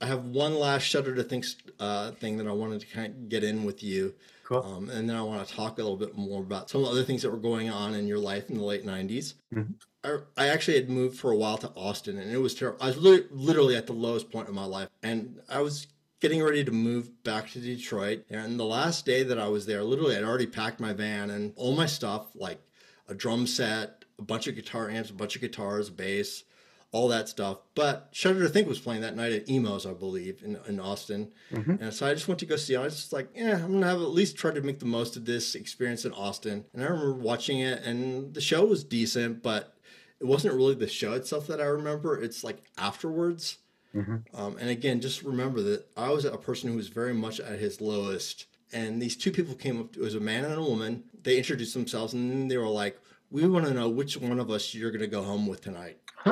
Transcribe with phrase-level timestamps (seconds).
[0.00, 1.46] I have one last Shudder to Think
[1.78, 4.12] uh, thing that I wanted to kind of get in with you.
[4.42, 4.64] Cool.
[4.64, 6.92] Um, and then I want to talk a little bit more about some of the
[6.94, 9.34] other things that were going on in your life in the late 90s.
[9.54, 9.74] Mhm.
[10.02, 12.82] I, I actually had moved for a while to Austin and it was terrible.
[12.82, 14.88] I was li- literally at the lowest point of my life.
[15.04, 15.86] And I was
[16.18, 18.24] getting ready to move back to Detroit.
[18.28, 21.52] And the last day that I was there, literally, I'd already packed my van and
[21.54, 22.60] all my stuff like
[23.06, 26.44] a drum set, a bunch of guitar amps, a bunch of guitars, bass,
[26.92, 27.58] all that stuff.
[27.74, 31.32] But Shudder to Think was playing that night at Emos, I believe, in, in Austin.
[31.52, 31.80] Mhm.
[31.80, 32.78] And so I just went to go see it.
[32.78, 35.16] I was just like, yeah, I'm gonna have at least try to make the most
[35.16, 36.64] of this experience in Austin.
[36.74, 39.74] And I remember watching it, and the show was decent, but
[40.20, 42.20] it wasn't really the show itself that I remember.
[42.20, 43.58] It's like afterwards.
[43.94, 44.22] Mhm.
[44.34, 47.58] Um, and again, just remember that I was a person who was very much at
[47.58, 48.46] his lowest.
[48.72, 49.96] And these two people came up.
[49.96, 51.04] It was a man and a woman.
[51.22, 53.00] They introduced themselves, and then they were like,
[53.30, 55.98] "We want to know which one of us you're gonna go home with tonight."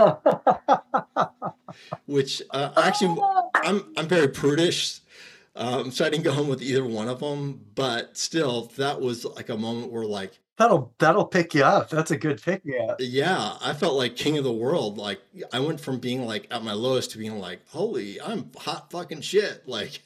[2.07, 3.21] Which uh, actually,
[3.55, 5.01] I'm I'm very prudish,
[5.55, 7.61] um, so I didn't go home with either one of them.
[7.75, 11.91] But still, that was like a moment where, like, that'll that'll pick you up.
[11.91, 12.97] That's a good pick me up.
[13.01, 14.99] yeah, I felt like king of the world.
[14.99, 15.21] Like,
[15.53, 19.21] I went from being like at my lowest to being like, "Holy, I'm hot fucking
[19.23, 20.03] shit!" Like,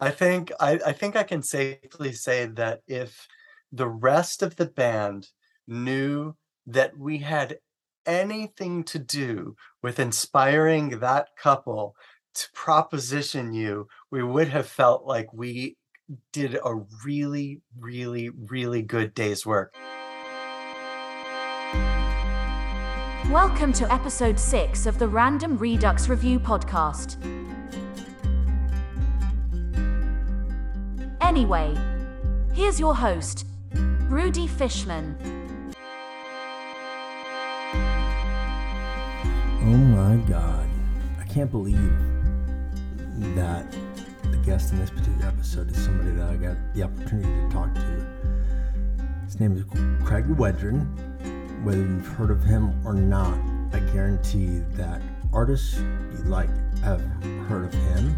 [0.00, 3.26] I think I, I think I can safely say that if
[3.72, 5.28] the rest of the band
[5.72, 6.34] knew
[6.66, 7.58] that we had
[8.04, 11.96] anything to do with inspiring that couple
[12.34, 15.76] to proposition you, we would have felt like we
[16.32, 19.74] did a really, really, really good day's work.
[23.30, 27.16] Welcome to episode 6 of the Random Redux Review podcast.
[31.22, 31.74] Anyway,
[32.52, 35.41] here's your host, Rudy Fishman.
[39.64, 40.68] Oh my god.
[41.20, 41.92] I can't believe
[43.36, 43.64] that
[44.32, 47.72] the guest in this particular episode is somebody that I got the opportunity to talk
[47.72, 48.06] to.
[49.24, 49.62] His name is
[50.04, 50.84] Craig Wedren.
[51.62, 53.38] Whether you've heard of him or not,
[53.72, 55.00] I guarantee that
[55.32, 57.00] artists you like have
[57.46, 58.16] heard of him.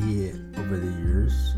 [0.00, 1.54] He, over the years,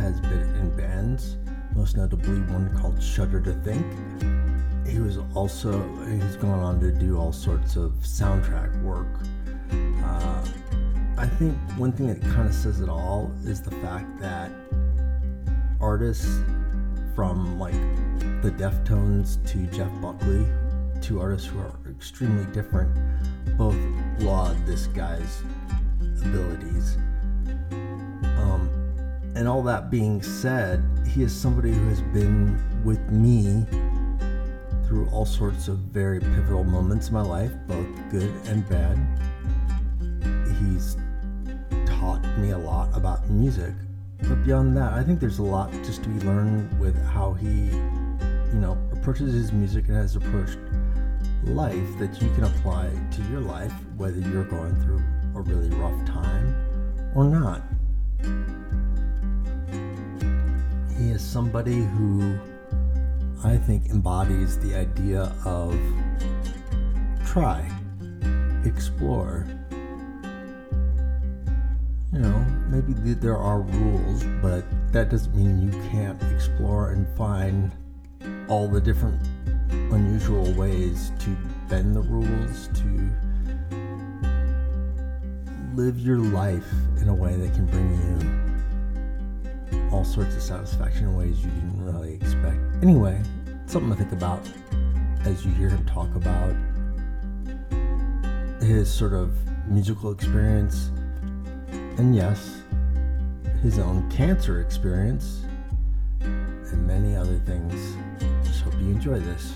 [0.00, 1.36] has been in bands,
[1.76, 3.86] most notably one called Shudder to Think.
[4.90, 9.06] He was also, he's gone on to do all sorts of soundtrack work.
[10.02, 10.44] Uh,
[11.16, 14.50] I think one thing that kind of says it all is the fact that
[15.80, 16.42] artists
[17.14, 17.74] from like
[18.42, 20.44] the Deftones to Jeff Buckley,
[21.00, 22.90] two artists who are extremely different,
[23.56, 23.76] both
[24.18, 25.42] laud this guy's
[26.22, 26.96] abilities.
[28.22, 28.68] Um,
[29.36, 33.66] and all that being said, he is somebody who has been with me
[34.90, 38.98] through all sorts of very pivotal moments in my life, both good and bad.
[40.58, 40.96] He's
[41.86, 43.72] taught me a lot about music.
[44.18, 47.66] But beyond that, I think there's a lot just to be learned with how he,
[47.66, 50.58] you know, approaches his music and has approached
[51.44, 55.00] life that you can apply to your life, whether you're going through
[55.36, 56.52] a really rough time
[57.14, 57.62] or not.
[60.98, 62.36] He is somebody who
[63.42, 65.74] I think embodies the idea of
[67.24, 67.66] try,
[68.66, 69.46] explore.
[72.12, 77.08] You know, maybe th- there are rules, but that doesn't mean you can't explore and
[77.16, 77.72] find
[78.48, 79.18] all the different
[79.70, 81.34] unusual ways to
[81.68, 83.10] bend the rules, to
[85.74, 86.70] live your life
[87.00, 87.88] in a way that can bring
[89.70, 92.69] you all sorts of satisfaction in ways you didn't really expect.
[92.82, 93.20] Anyway,
[93.66, 94.40] something to think about
[95.26, 96.54] as you hear him talk about
[98.62, 99.36] his sort of
[99.68, 100.90] musical experience
[101.98, 102.62] and yes,
[103.62, 105.44] his own cancer experience
[106.20, 107.74] and many other things.
[108.46, 109.52] Just hope you enjoy this.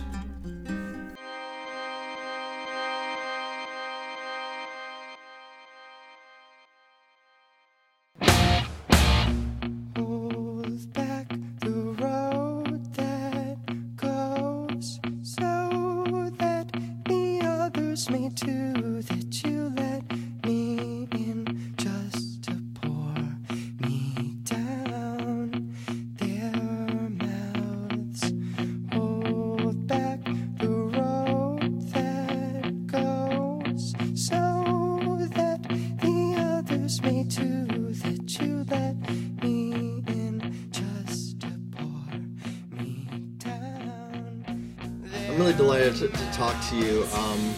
[45.84, 47.04] Delighted to, to talk to you.
[47.12, 47.54] Um,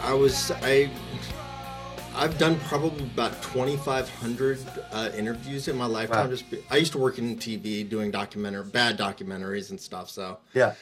[0.00, 0.88] I was I
[2.14, 4.60] I've done probably about 2,500
[4.92, 6.26] uh, interviews in my lifetime.
[6.26, 6.30] Wow.
[6.30, 10.08] Just be, I used to work in TV doing documentary, bad documentaries and stuff.
[10.08, 10.74] So Yeah.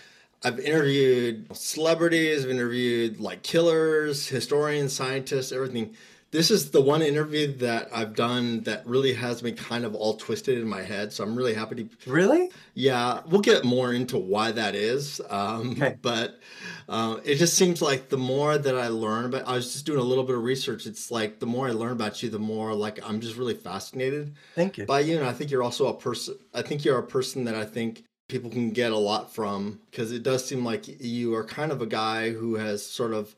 [0.44, 5.94] I've interviewed celebrities, I've interviewed like killers, historians, scientists, everything.
[6.34, 10.16] This is the one interview that I've done that really has me kind of all
[10.16, 11.12] twisted in my head.
[11.12, 12.50] So I'm really happy to Really?
[12.74, 15.20] yeah, we'll get more into why that is.
[15.30, 15.96] Um, Okay.
[16.02, 16.40] But
[16.88, 20.00] uh, it just seems like the more that I learn about, I was just doing
[20.00, 20.86] a little bit of research.
[20.86, 24.34] It's like the more I learn about you, the more like I'm just really fascinated
[24.56, 24.86] Thank you.
[24.86, 25.16] by you.
[25.18, 26.34] And I think you're also a person.
[26.52, 30.10] I think you're a person that I think people can get a lot from because
[30.10, 33.36] it does seem like you are kind of a guy who has sort of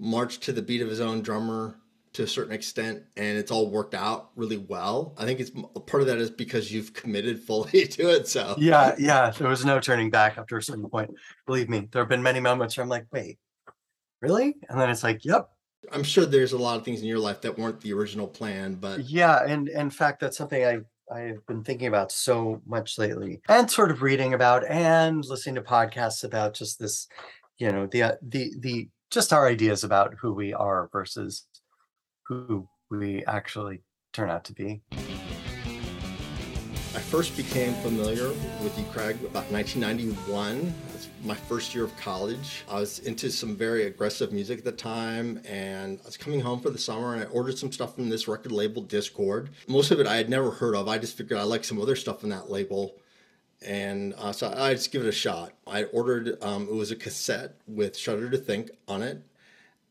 [0.00, 1.76] marched to the beat of his own drummer
[2.14, 5.14] to a certain extent and it's all worked out really well.
[5.16, 8.28] I think it's part of that is because you've committed fully to it.
[8.28, 9.30] So Yeah, yeah.
[9.30, 11.10] There was no turning back after a certain point.
[11.46, 13.38] Believe me, there have been many moments where I'm like, wait,
[14.20, 14.56] really?
[14.68, 15.48] And then it's like, yep.
[15.90, 18.74] I'm sure there's a lot of things in your life that weren't the original plan,
[18.74, 20.80] but Yeah, and in fact, that's something I
[21.12, 25.62] I've been thinking about so much lately, and sort of reading about and listening to
[25.62, 27.08] podcasts about just this,
[27.58, 31.46] you know, the uh, the the just our ideas about who we are versus
[32.32, 33.82] who we actually
[34.12, 34.82] turn out to be.
[36.94, 38.28] I first became familiar
[38.62, 40.74] with you, Craig, about 1991.
[40.94, 42.64] It's my first year of college.
[42.68, 46.60] I was into some very aggressive music at the time, and I was coming home
[46.60, 49.48] for the summer, and I ordered some stuff from this record label, Dischord.
[49.68, 50.86] Most of it I had never heard of.
[50.86, 52.96] I just figured I liked some other stuff in that label,
[53.64, 55.54] and uh, so I just give it a shot.
[55.66, 56.36] I ordered.
[56.42, 59.22] Um, it was a cassette with Shudder to Think on it,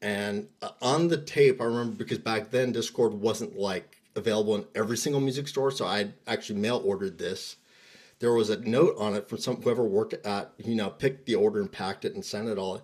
[0.02, 4.66] and uh, on the tape, I remember because back then Dischord wasn't like available in
[4.76, 7.58] every single music store, so I actually mail ordered this.
[8.20, 11.36] There was a note on it from some whoever worked at, you know, picked the
[11.36, 12.82] order and packed it and sent it all.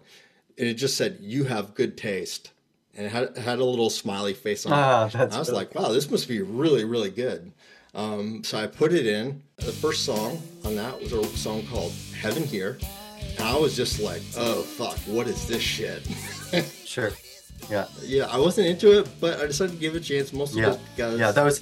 [0.58, 2.52] And it just said, "You have good taste,"
[2.96, 5.14] and it had, it had a little smiley face on Ah, it.
[5.14, 7.52] that's I was really like, "Wow, this must be really, really good."
[7.94, 9.42] Um, so I put it in.
[9.58, 12.78] The first song on that was a song called "Heaven Here,"
[13.38, 16.02] and I was just like, "Oh fuck, what is this shit?"
[16.86, 17.12] Sure.
[17.70, 17.86] Yeah.
[18.04, 20.68] Yeah, I wasn't into it, but I decided to give it a chance, mostly Yeah.
[20.68, 21.20] just because.
[21.20, 21.32] Yeah.
[21.32, 21.62] That was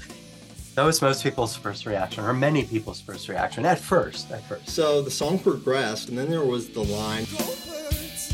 [0.75, 4.29] that was most people's first reaction, or many people's first reaction at first.
[4.31, 4.69] At first.
[4.69, 7.23] so the song progressed, and then there was the line.
[7.31, 8.29] Go birds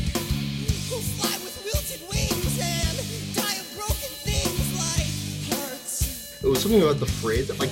[0.90, 6.44] who fly with wilted wings and die of broken things like.
[6.44, 7.48] It was something about the phrase.
[7.60, 7.70] Like,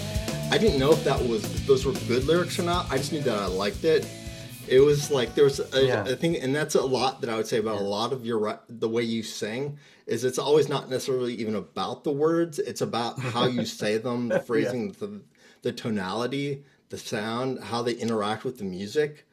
[0.53, 2.91] I didn't know if that was if those were good lyrics or not.
[2.93, 4.07] I just knew that I liked it.
[4.71, 6.05] It was like there was a, Yeah.
[6.07, 8.61] a thing, and that's a lot that I would say about a lot of your
[8.69, 9.79] the way you sing.
[10.07, 12.59] Is it's always not necessarily even about the words.
[12.59, 15.21] It's about how you say them, the phrasing, the
[15.63, 19.27] the tonality, the sound, how they interact with the music.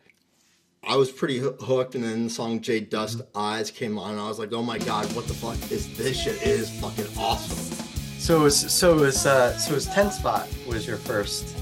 [0.84, 4.28] I was pretty hoo- hooked, and then the song "Jade-Dust Eyes" came on, and I
[4.28, 6.36] was like, "Oh my god, what the fuck is this shit?
[6.42, 7.58] It is fucking awesome."
[8.20, 11.56] So it was so it was uh, so it was Ten Spot was your first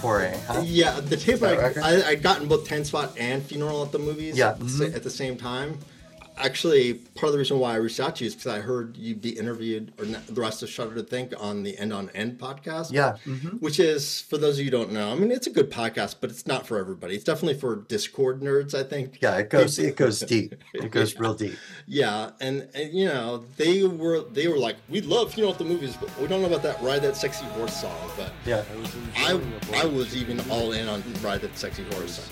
[0.00, 0.62] foray, huh?
[0.64, 1.54] Yeah, the tape I?
[1.82, 4.36] I I gotten both Ten Spot and Funeral at the movies.
[4.36, 4.50] Yeah.
[4.50, 5.78] at the, sa- at the same time.
[6.38, 8.96] Actually, part of the reason why I reached out to you is because I heard
[8.96, 12.10] you be interviewed, or not, the rest of Shudder to Think, on the End on
[12.14, 12.92] End podcast.
[12.92, 13.16] Yeah.
[13.26, 13.60] mhm.
[13.60, 16.16] Which is, for those of you who don't know, I mean, it's a good podcast,
[16.20, 17.14] but it's not for everybody.
[17.14, 19.18] It's definitely for Dischord nerds, I think.
[19.20, 19.36] Yeah.
[19.38, 20.54] It goes it goes deep.
[20.74, 21.56] It goes real deep.
[21.86, 25.58] Yeah, and, and you know they were they were like, we love you know what
[25.58, 27.96] the movies, but we don't know about that Ride That Sexy Horse song.
[28.16, 28.62] But Yeah.
[29.16, 29.40] I
[29.74, 32.30] I was even all in on Ride That Sexy Horse.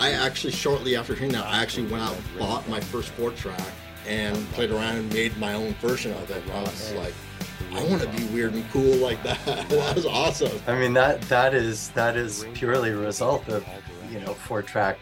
[0.00, 3.32] I actually shortly after hearing that, I actually went out and bought my first four
[3.36, 3.72] track
[4.06, 6.42] and played around and made my own version of it.
[6.52, 7.14] I was like,
[7.72, 9.44] I want to be weird and cool like that.
[9.68, 10.60] that was awesome.
[10.66, 13.66] I mean that that is that is purely a result of
[14.10, 14.98] you know four track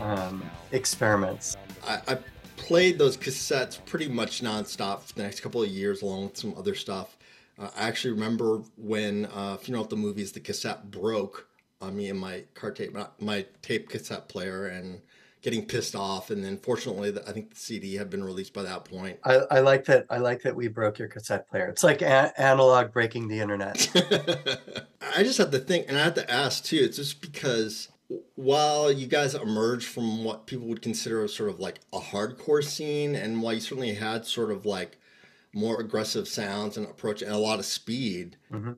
[0.00, 1.56] um, experiments.
[1.86, 2.18] I, I
[2.56, 6.54] played those cassettes pretty much nonstop for the next couple of years, along with some
[6.56, 7.16] other stuff.
[7.58, 11.48] Uh, I actually remember when uh, Funeral at the Movies, the cassette broke
[11.80, 15.00] on me and my car tape, my tape cassette player, and
[15.44, 16.30] getting pissed off.
[16.30, 19.20] And then, fortunately, the, I think the CD had been released by that point.
[19.22, 20.06] I, I like that.
[20.10, 21.66] I like that we broke your cassette player.
[21.68, 23.88] It's like a- analog breaking the internet.
[25.00, 26.78] I just had to think, and I had to ask too.
[26.82, 27.88] It's just because
[28.34, 33.14] while you guys emerged from what people would consider sort of like a hardcore scene,
[33.14, 34.98] and while you certainly had sort of like
[35.54, 38.76] more aggressive sounds and approach and a lot of speed, Mhm.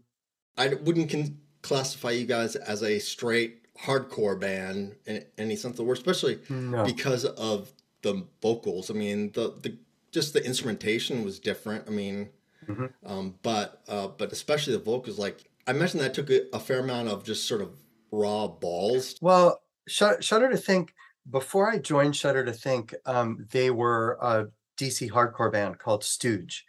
[0.58, 5.76] I wouldn't con- classify you guys as a straight hardcore band in any sense of
[5.76, 6.84] the word, especially No.
[6.84, 8.90] because of the vocals.
[8.90, 9.76] I mean, the the
[10.12, 11.84] just the instrumentation was different.
[11.86, 12.30] I mean,
[12.68, 12.92] Mhm.
[13.04, 15.18] um, but uh, but especially the vocals.
[15.18, 17.70] Like I mentioned, that took a, a fair amount of just sort of
[18.10, 19.16] raw balls.
[19.20, 20.94] Well, Shud- Shudder to Think
[21.28, 24.46] before I joined Shudder to Think, um, they were a
[24.78, 26.64] DC hardcore band called Stooge.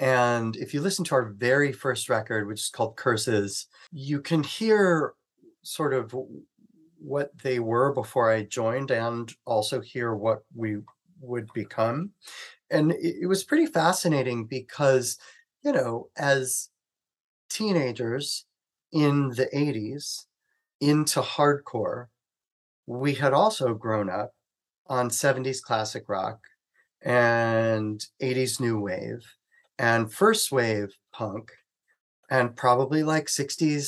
[0.00, 4.42] And if you listen to our very first record, which is called Curses, you can
[4.44, 5.14] hear
[5.62, 6.14] sort of
[6.98, 10.78] what they were before I joined and also hear what we
[11.20, 12.12] would become.
[12.70, 15.18] And it, it was pretty fascinating because,
[15.62, 16.70] you know, as
[17.50, 18.46] teenagers
[18.92, 20.26] in the 80s
[20.80, 22.08] into hardcore,
[22.86, 24.34] we had also grown up
[24.86, 26.40] on 70s classic rock
[27.02, 29.24] and 80s new wave
[29.78, 31.52] and first wave punk
[32.30, 33.86] and probably like 60s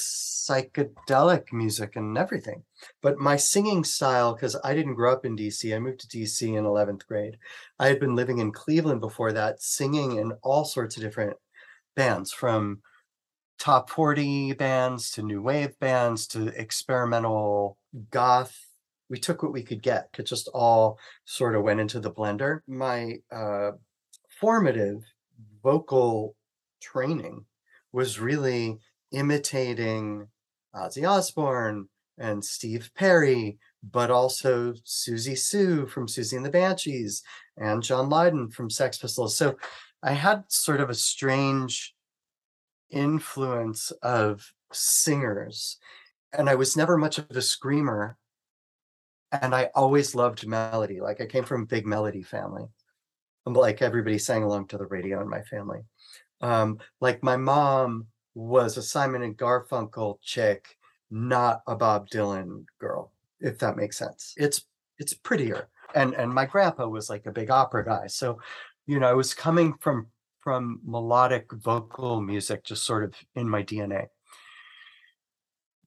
[0.50, 2.62] psychedelic music and everything.
[3.02, 6.42] But my singing style, because I didn't grow up in DC, I moved to DC
[6.42, 7.36] in 11th grade.
[7.78, 11.36] I had been living in Cleveland before that, singing in all sorts of different
[11.94, 12.80] bands from
[13.58, 17.76] top 40 bands to new wave bands to experimental
[18.10, 18.66] goth.
[19.10, 20.08] We took what we could get.
[20.18, 22.60] It just all sort of went into the blender.
[22.66, 23.72] My uh,
[24.40, 25.02] formative
[25.62, 26.36] vocal
[26.80, 27.44] training
[27.92, 28.78] was really
[29.12, 30.28] imitating
[30.74, 37.22] uh, Ozzy Osbourne and Steve Perry, but also Siouxsie Sioux from Siouxsie and the Banshees
[37.56, 39.36] and John Lydon from Sex Pistols.
[39.36, 39.56] So
[40.02, 41.94] I had sort of a strange
[42.90, 45.78] influence of singers,
[46.32, 48.16] and I was never much of a screamer.
[49.32, 51.00] And I always loved melody.
[51.00, 52.64] Like I came from a big melody family.
[53.46, 55.80] Like everybody sang along to the radio in my family.
[56.40, 60.76] Um, like my mom was a Simon and Garfunkel chick,
[61.10, 64.34] not a Bob Dylan girl, if that makes sense.
[64.36, 64.64] It's
[64.98, 65.68] it's prettier.
[65.94, 68.06] And and my grandpa was like a big opera guy.
[68.06, 68.38] So,
[68.86, 70.06] you know, I was coming from
[70.38, 74.06] from melodic vocal music just sort of in my DNA.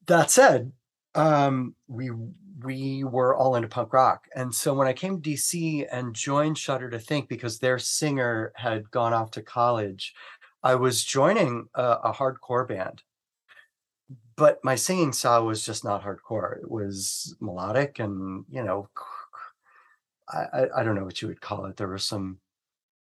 [0.05, 0.71] That said,
[1.15, 2.11] um, we
[2.63, 4.27] we were all into punk rock.
[4.35, 8.53] And so when I came to DC and joined Shudder to Think because their singer
[8.55, 10.13] had gone off to college,
[10.63, 13.03] I was joining a, a hardcore band,
[14.35, 16.57] but my singing style was just not hardcore.
[16.57, 18.89] It was melodic and, you know,
[20.29, 21.77] I, I, don't know what you would call it.
[21.77, 22.39] There was some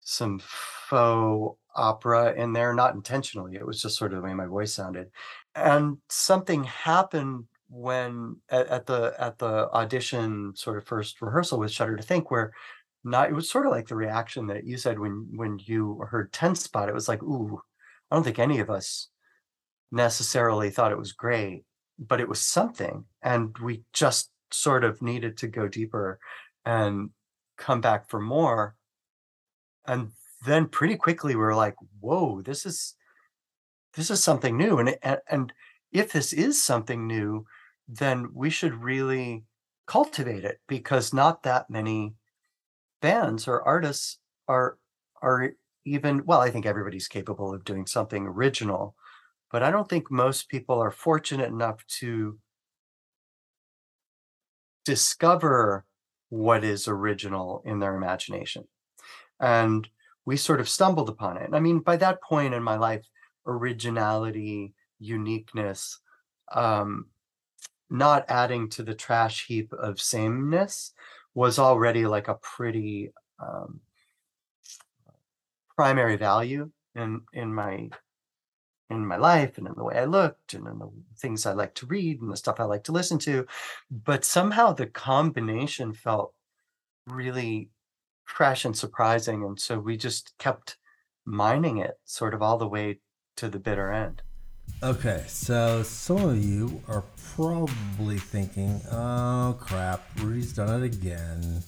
[0.01, 3.57] some faux opera in there, not intentionally.
[3.57, 5.11] It was just sort of the way my voice sounded.
[5.55, 11.73] And something happened when at, at the at the audition sort of first rehearsal with
[11.73, 12.53] Shudder to Think, where
[13.07, 16.33] not it was sort of like the reaction that you said when when you heard
[16.33, 17.61] 10 spot it was like ooh
[18.11, 19.09] i don't think any of us
[19.93, 21.65] necessarily thought it was great
[21.99, 26.19] but it was something and we just sort of needed to go deeper
[26.65, 27.11] and
[27.57, 28.75] come back for more
[29.87, 30.11] and
[30.45, 32.95] then pretty quickly we were like whoa this is
[33.95, 34.97] this is something new and,
[35.31, 35.53] and
[35.93, 37.47] if this is something new
[37.89, 39.45] then we should really
[39.87, 42.13] cultivate it because not that many
[43.01, 44.79] bands or artists are
[45.23, 45.53] are
[45.85, 48.95] even well i think everybody's capable of doing something original
[49.51, 52.39] but i don't think most people are fortunate enough to
[54.87, 55.85] discover
[56.29, 58.65] what is original in their imagination.
[59.41, 59.87] And
[60.25, 61.51] we sort of stumbled upon it.
[61.53, 63.05] I mean by that point in my life
[63.47, 66.01] originality uniqueness
[66.53, 67.07] um
[67.91, 70.93] not adding to the trash heap of sameness
[71.37, 73.79] was already like a pretty um,
[75.77, 77.91] primary value in in my
[78.89, 81.75] in my life and in the way I looked and in the things I like
[81.75, 83.47] to read and the stuff I like to listen to.
[83.91, 86.33] But somehow the combination felt
[87.07, 87.69] really
[88.25, 89.45] fresh and surprising.
[89.45, 90.79] And so we just kept
[91.27, 93.01] mining it sort of all the way
[93.37, 94.23] to the bitter end.
[94.83, 97.03] Okay, so some of you are
[97.35, 101.63] probably thinking, oh crap, Rudy's done it again.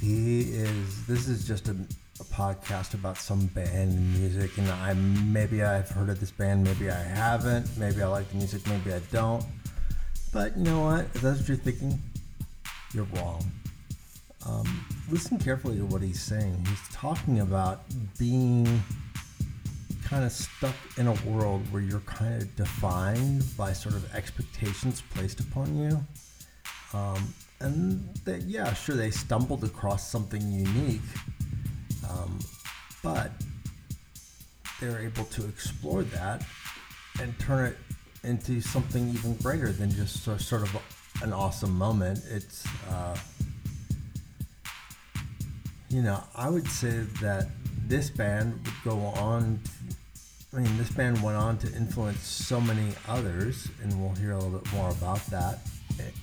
[0.00, 4.94] He is, this is just a, a podcast about some band and music, and I
[4.94, 8.92] maybe I've heard of this band, maybe I haven't, maybe I like the music, maybe
[8.92, 9.44] I don't.
[10.32, 11.00] But you know what?
[11.14, 12.00] If that's what you're thinking,
[12.92, 13.44] you're wrong.
[14.46, 16.64] Um, listen carefully to what he's saying.
[16.68, 17.82] He's talking about
[18.18, 18.82] being
[20.14, 25.02] kind of stuck in a world where you're kind of defined by sort of expectations
[25.12, 26.06] placed upon you.
[26.96, 31.00] Um, and that, yeah, sure, they stumbled across something unique,
[32.08, 32.38] um,
[33.02, 33.32] but
[34.80, 36.46] they're able to explore that
[37.20, 37.76] and turn it
[38.22, 40.76] into something even greater than just sort of
[41.24, 42.20] an awesome moment.
[42.30, 43.16] It's, uh,
[45.88, 47.48] you know, I would say that
[47.88, 49.60] this band would go on
[50.54, 54.38] I mean, this band went on to influence so many others, and we'll hear a
[54.38, 55.58] little bit more about that.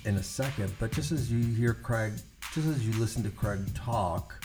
[0.05, 0.73] in a second.
[0.79, 2.13] But just as you hear Craig,
[2.53, 4.43] just as you listen to Craig talk,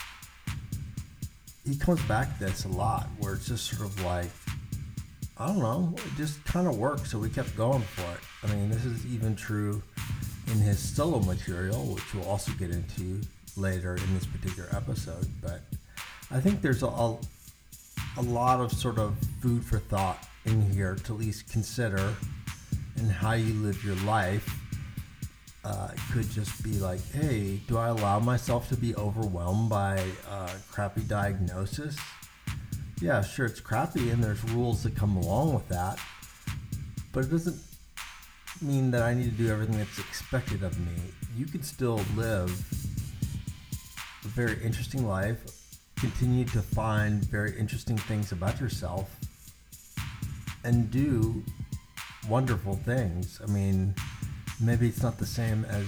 [1.65, 4.31] he comes back to this a lot, where it's just sort of like,
[5.39, 8.21] I don't know, it just kind of worked, so we kept going for it.
[8.45, 9.83] I mean, this is even true
[10.49, 13.21] in his solo material, which we'll also get into
[13.57, 15.27] later in this particular episode.
[15.43, 15.61] But
[16.31, 17.19] I think there's a, a,
[18.19, 22.15] a lot of sort of food for thought in here to at least consider
[22.97, 24.49] and how you live your life.
[25.65, 30.03] Uh, it could just be like, hey, do I allow myself to be overwhelmed by
[30.31, 31.97] uh, crappy diagnosis?
[33.01, 35.99] Yeah, sure, it's crappy, and there's rules that come along with that.
[37.13, 37.61] But it doesn't
[38.63, 40.95] mean that I need to do everything that's expected of me.
[41.37, 42.49] You could still live
[44.25, 45.43] a very interesting life,
[45.99, 49.17] continue to find very interesting things about yourself,
[50.65, 51.43] and do
[52.29, 53.41] wonderful things.
[53.43, 53.95] I mean,
[54.61, 55.85] maybe it's not the same as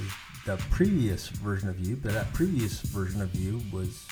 [0.46, 4.06] the previous version of you, but that previous version of you was,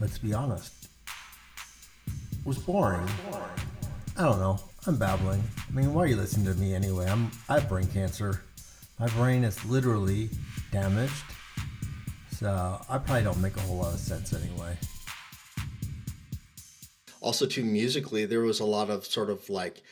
[0.00, 0.88] let's be honest,
[2.44, 3.06] was boring.
[4.16, 4.58] I don't know.
[4.86, 5.42] I'm babbling.
[5.68, 7.06] I mean, why are you listening to me anyway?
[7.06, 8.42] I'm I have brain cancer.
[8.98, 10.30] My brain is literally
[10.72, 11.12] damaged.
[12.30, 14.76] So I probably don't make a whole lot of sense anyway.
[17.26, 19.82] Also too musically there was a lot of sort of like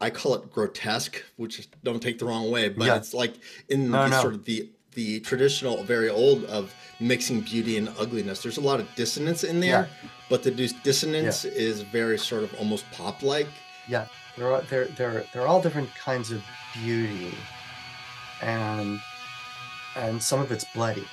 [0.00, 2.96] i call it grotesque which don't take the wrong way but Yeah.
[2.96, 3.34] it's like
[3.68, 4.20] in No, the no.
[4.20, 4.58] sort of the
[4.92, 9.60] the traditional very old of mixing beauty and ugliness there's a lot of dissonance in
[9.60, 9.88] there
[10.28, 13.48] but the dis- dissonance is very sort of almost pop like
[13.88, 14.06] Yeah,
[14.36, 16.40] they're all, they're they're they're all different kinds of
[16.74, 17.32] beauty,
[18.42, 19.00] and
[20.02, 21.06] and some of it's bloody.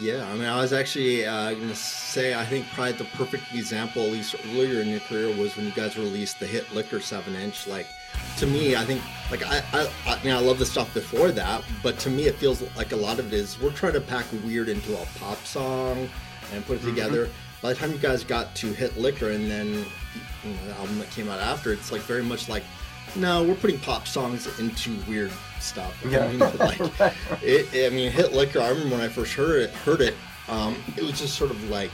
[0.00, 3.52] Yeah, I mean, I was actually uh, going to say, I think probably the perfect
[3.52, 7.00] example, at least earlier in your career, was when you guys released the hit Liquor
[7.00, 7.66] 7 inch.
[7.66, 7.86] Like,
[8.38, 11.62] to me, I think, like, I, I, I mean, I love the stuff before that,
[11.82, 14.24] but to me, it feels like a lot of it is we're trying to pack
[14.42, 16.08] weird into a pop song
[16.54, 17.28] and put it together.
[17.60, 20.98] By the time you guys got to hit Liquor and then you know, the album
[20.98, 22.64] that came out after, it's like very much like,
[23.16, 25.94] no, we're putting pop songs into weird stuff.
[26.04, 26.28] I Yeah.
[26.28, 26.80] mean, like,
[27.42, 28.60] it, I mean, hit liquor.
[28.60, 29.70] I remember when I first heard it.
[29.70, 30.14] Heard it.
[30.48, 31.90] Um, it was just sort of like,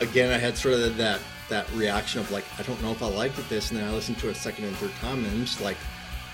[0.00, 3.08] again, I had sort of that that reaction of like, I don't know if I
[3.08, 5.26] liked it this, and then I listened to it a second and third time, and
[5.26, 5.76] I'm just like,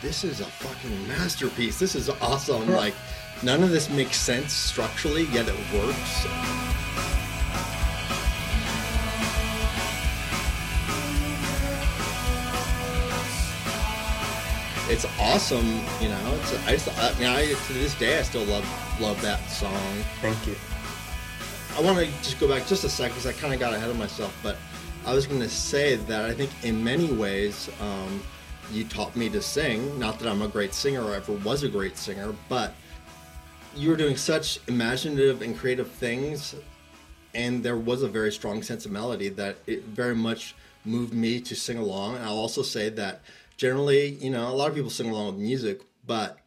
[0.03, 1.79] this is a fucking masterpiece.
[1.79, 2.69] This is awesome.
[2.71, 2.95] Like,
[3.43, 6.27] none of this makes sense structurally, yet it works.
[14.89, 16.39] It's awesome, you know.
[16.41, 18.65] It's I, just, I mean, I to this day I still love
[19.01, 19.73] love that song.
[20.21, 20.55] Thank you.
[21.77, 23.91] I want to just go back just a second because I kind of got ahead
[23.91, 24.57] of myself, but
[25.05, 28.23] I was going to say that I think in many ways um,
[28.73, 29.99] you taught me to sing.
[29.99, 32.73] Not that I'm a great singer or ever was a great singer, but
[33.75, 36.55] you were doing such imaginative and creative things,
[37.35, 41.41] and there was a very strong sense of melody that it very much moved me
[41.41, 42.15] to sing along.
[42.15, 43.23] And I'll also say that
[43.57, 46.39] generally, you know, a lot of people sing along with music, but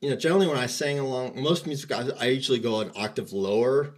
[0.00, 3.32] you know, generally when I sang along, most music I, I usually go an octave
[3.32, 3.94] lower.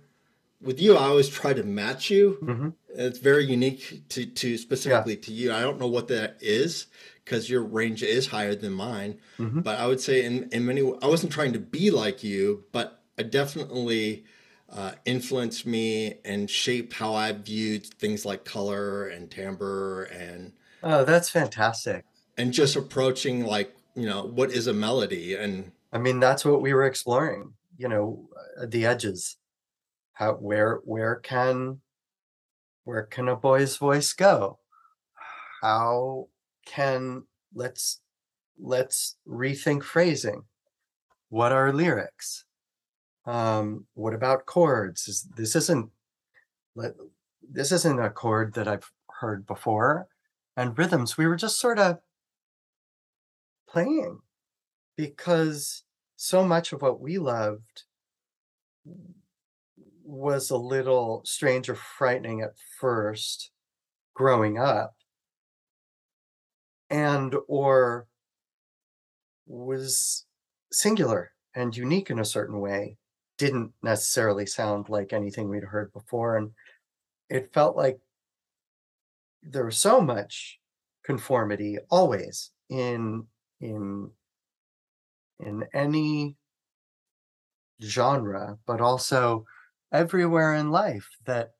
[0.60, 2.38] With you, I always try to match you.
[2.42, 2.74] Mhm.
[2.90, 5.52] It's very unique to, to specifically to you.
[5.52, 6.86] I don't know what that is
[7.24, 9.20] because your range is higher than mine.
[9.38, 9.62] Mhm.
[9.64, 13.02] But I would say in, in many, I wasn't trying to be like you, but
[13.18, 14.24] I definitely
[14.68, 21.04] uh, influenced me and shaped how I viewed things like color and timbre and Oh,
[21.04, 22.04] that's fantastic.
[22.40, 26.62] And just approaching like you know what is a melody and I mean, that's what
[26.62, 27.54] we were exploring.
[27.76, 28.28] You know,
[28.60, 29.36] uh, the edges.
[30.12, 31.80] How where where can
[32.84, 34.58] where can a boy's voice go?
[35.62, 36.28] How
[36.66, 37.24] can
[37.54, 38.00] let's
[38.58, 40.44] let's rethink phrasing.
[41.30, 42.44] What are lyrics?
[43.26, 45.08] Um, what about chords?
[45.08, 45.90] Is this isn't
[46.74, 46.92] let
[47.42, 50.06] this isn't a chord that I've heard before.
[50.56, 51.98] And rhythms, we were just sort of
[53.70, 54.18] playing
[54.96, 55.84] because
[56.16, 57.84] so much of what we loved
[60.04, 63.50] was a little strange or frightening at first
[64.14, 64.94] growing up
[66.90, 68.06] and or
[69.46, 70.26] was
[70.72, 72.96] singular and unique in a certain way
[73.38, 76.50] didn't necessarily sound like anything we'd heard before and
[77.28, 77.98] it felt like
[79.42, 80.58] there was so much
[81.04, 83.24] conformity always in
[83.60, 84.10] in
[85.40, 86.36] in any
[87.82, 89.44] genre but also
[89.92, 91.52] everywhere in life that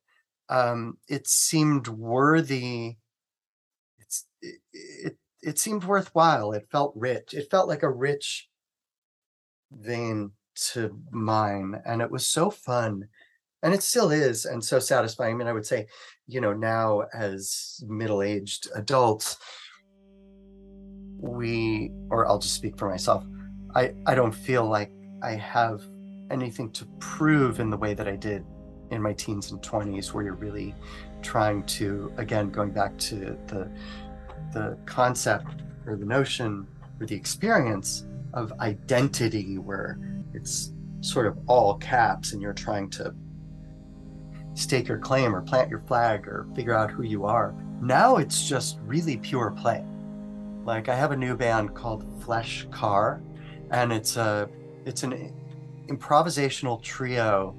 [0.48, 2.96] um it seemed worthy
[3.98, 8.48] it's it, it it seemed worthwhile it felt rich it felt like a rich
[9.72, 13.08] vein to mine, and it was so fun,
[13.62, 15.34] and it still is, and so satisfying.
[15.34, 15.86] I mean, I would say,
[16.26, 19.38] you know, now as middle-aged adults,
[21.20, 23.24] we, or I'll just speak for myself,
[23.74, 25.82] I I don't feel like I have
[26.30, 28.44] anything to prove in the way that I did
[28.90, 30.74] in my teens and 20s where you're really
[31.22, 33.70] trying to again going back to the
[34.52, 36.66] the concept or the notion
[36.98, 39.98] or the experience of identity where
[40.34, 43.14] it's sort of all caps and you're trying to
[44.54, 47.54] stake your claim or plant your flag or figure out who you are.
[47.80, 49.84] Now it's just really pure play
[50.64, 53.20] like i have a new band called flesh car
[53.70, 54.48] and it's a
[54.84, 55.32] it's an
[55.88, 57.54] improvisational trio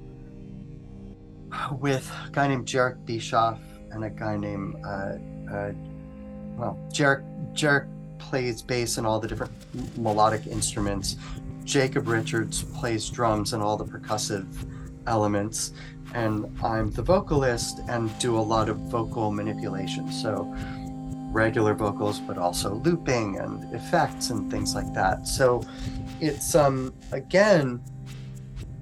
[1.78, 3.60] with a guy named Jherek Bischoff
[3.90, 5.16] and a guy named uh,
[5.52, 5.72] uh,
[6.56, 7.22] well Jherek
[7.54, 7.88] Jherek
[8.18, 9.52] plays bass and all the different
[9.98, 11.16] melodic instruments.
[11.64, 14.46] Jacob Richards plays drums and all the percussive
[15.06, 15.72] elements,
[16.14, 20.10] and I'm the vocalist and do a lot of vocal manipulation.
[20.12, 20.52] So
[21.32, 25.26] regular vocals, but also looping and effects and things like that.
[25.26, 25.62] So
[26.22, 27.82] it's um again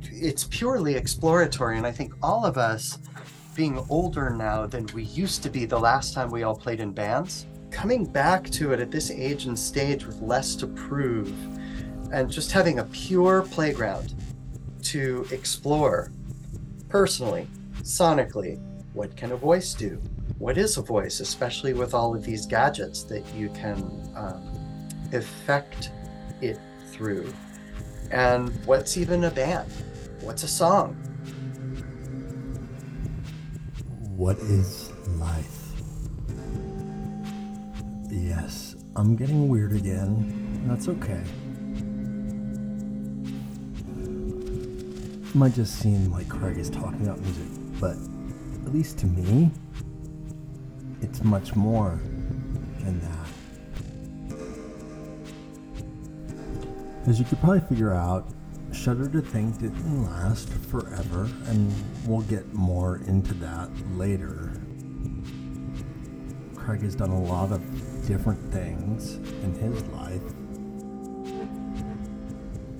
[0.02, 2.98] it's purely exploratory and i think all of us
[3.54, 6.92] being older now than we used to be the last time we all played in
[6.92, 11.32] bands coming back to it at this age and stage with less to prove
[12.12, 14.14] and just having a pure playground
[14.82, 16.12] to explore
[16.90, 17.46] personally
[17.82, 18.60] sonically
[18.92, 19.98] what can a voice do
[20.40, 23.78] what is a voice especially with all of these gadgets that you can
[24.16, 24.42] um,
[25.12, 25.92] affect
[26.40, 27.32] it through
[28.10, 29.70] and what's even a band
[30.22, 30.96] what's a song
[34.20, 35.72] What is life?
[38.10, 40.62] Yes, I'm getting weird again.
[40.68, 41.22] That's okay.
[45.32, 47.46] Might just seem like Craig is talking about music,
[47.80, 47.96] but
[48.66, 49.50] at least to me,
[51.02, 52.00] it's much more
[52.80, 53.28] than that.
[57.06, 58.28] As you could probably figure out,
[58.72, 61.72] Shudder to Think didn't last forever, and
[62.06, 64.52] we'll get more into that later.
[66.54, 67.60] Craig has done a lot of
[68.06, 70.22] different things in his life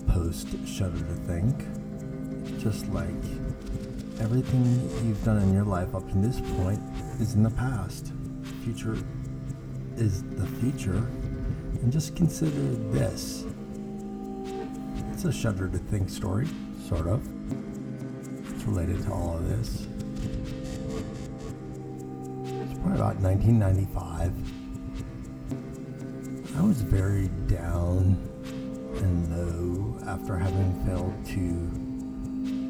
[0.06, 1.66] post Shudder to Think.
[2.60, 3.08] Just like
[4.20, 4.64] everything
[5.06, 6.80] you've done in your life up to this point
[7.20, 8.12] is in the past.
[8.62, 8.98] Future
[9.96, 11.06] is the future.
[11.82, 12.60] And just consider
[12.92, 13.44] this.
[15.12, 16.46] It's a shudder to think story,
[16.86, 17.26] sort of.
[18.54, 19.86] It's related to all of this.
[22.44, 24.32] It's probably about 1995.
[26.58, 28.18] I was very down
[28.96, 31.79] and low after having failed to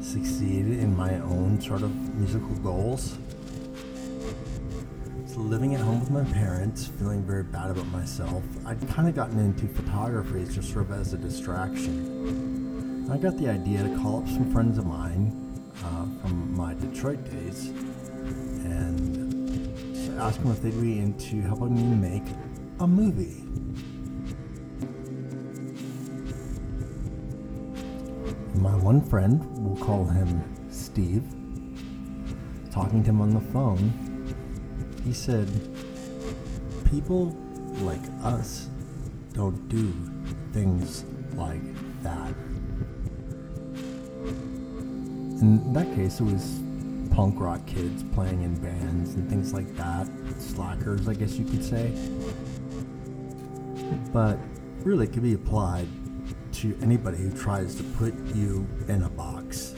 [0.01, 3.17] succeed in my own sort of musical goals.
[5.27, 9.15] So living at home with my parents, feeling very bad about myself, I'd kind of
[9.15, 13.07] gotten into photography just sort of as a distraction.
[13.11, 15.31] I got the idea to call up some friends of mine
[15.83, 17.67] uh, from my Detroit days
[18.65, 22.23] and ask them if they'd be into helping me make
[22.79, 23.43] a movie.
[28.61, 31.23] My one friend, we'll call him Steve,
[32.71, 33.91] talking to him on the phone,
[35.03, 35.49] he said,
[36.87, 37.35] People
[37.79, 38.69] like us
[39.33, 39.91] don't do
[40.53, 41.63] things like
[42.03, 42.35] that.
[45.41, 46.61] In that case, it was
[47.09, 50.07] punk rock kids playing in bands and things like that.
[50.37, 51.91] Slackers, I guess you could say.
[54.13, 54.37] But
[54.83, 55.87] really, it could be applied
[56.81, 59.73] anybody who tries to put you in a box.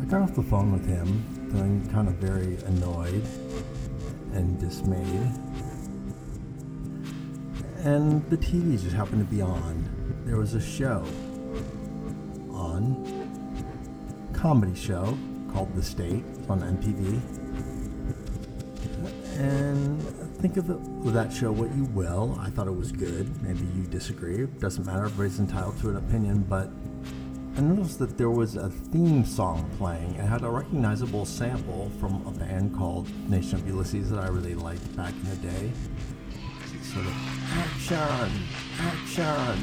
[0.00, 3.24] I got off the phone with him, feeling kind of very annoyed
[4.32, 5.32] and dismayed.
[7.84, 10.22] And the TV just happened to be on.
[10.24, 11.04] There was a show
[12.52, 13.04] on,
[14.32, 15.18] comedy show
[15.52, 16.22] called The State.
[16.38, 17.20] It's on MTV.
[19.38, 19.99] And
[20.40, 20.68] think of
[21.04, 22.38] with that show what you will.
[22.40, 23.42] I thought it was good.
[23.42, 24.44] Maybe you disagree.
[24.44, 25.04] It Doesn't matter.
[25.04, 26.46] Everybody's entitled to an opinion.
[26.48, 26.70] But
[27.58, 30.14] I noticed that there was a theme song playing.
[30.14, 34.54] It had a recognizable sample from a band called Nation of Ulysses that I really
[34.54, 35.70] liked back in the day.
[36.84, 37.14] Sort of
[37.52, 38.42] action,
[38.78, 39.62] action.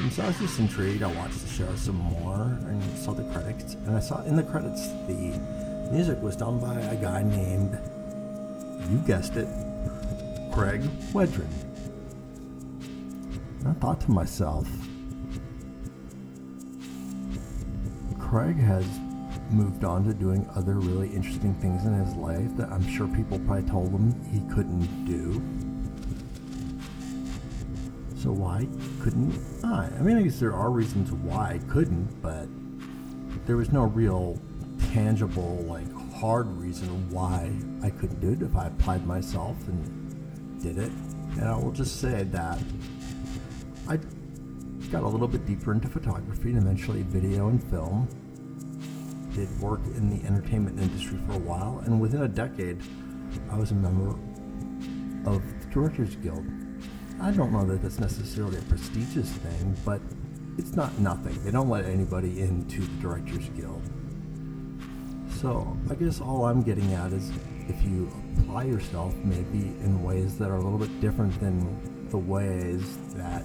[0.00, 1.02] And so I was just intrigued.
[1.02, 3.74] I watched the show some more and saw the credits.
[3.74, 5.38] And I saw in the credits the
[5.92, 7.78] music was done by a guy named,
[8.90, 9.48] you guessed it,
[10.56, 10.80] Craig
[11.12, 11.46] Wedren.
[13.66, 14.66] I thought to myself,
[18.18, 18.86] Craig has
[19.50, 23.38] moved on to doing other really interesting things in his life that I'm sure people
[23.40, 25.42] probably told him he couldn't do.
[28.16, 28.66] So why
[29.02, 29.90] couldn't I?
[29.98, 32.48] I mean, I guess there are reasons why I couldn't, but
[33.44, 34.40] there was no real
[34.90, 40.05] tangible, like, hard reason why I couldn't do it if I applied myself and
[40.66, 40.90] did it.
[41.38, 42.58] And I will just say that
[43.88, 43.98] I
[44.90, 48.08] got a little bit deeper into photography and eventually video and film.
[49.34, 52.80] Did work in the entertainment industry for a while, and within a decade,
[53.50, 54.08] I was a member
[55.28, 56.44] of the Directors Guild.
[57.20, 60.00] I don't know that that's necessarily a prestigious thing, but
[60.58, 61.38] it's not nothing.
[61.44, 63.82] They don't let anybody into the Directors Guild.
[65.40, 67.30] So I guess all I'm getting at is
[67.68, 72.18] if you apply yourself maybe in ways that are a little bit different than the
[72.18, 73.42] ways that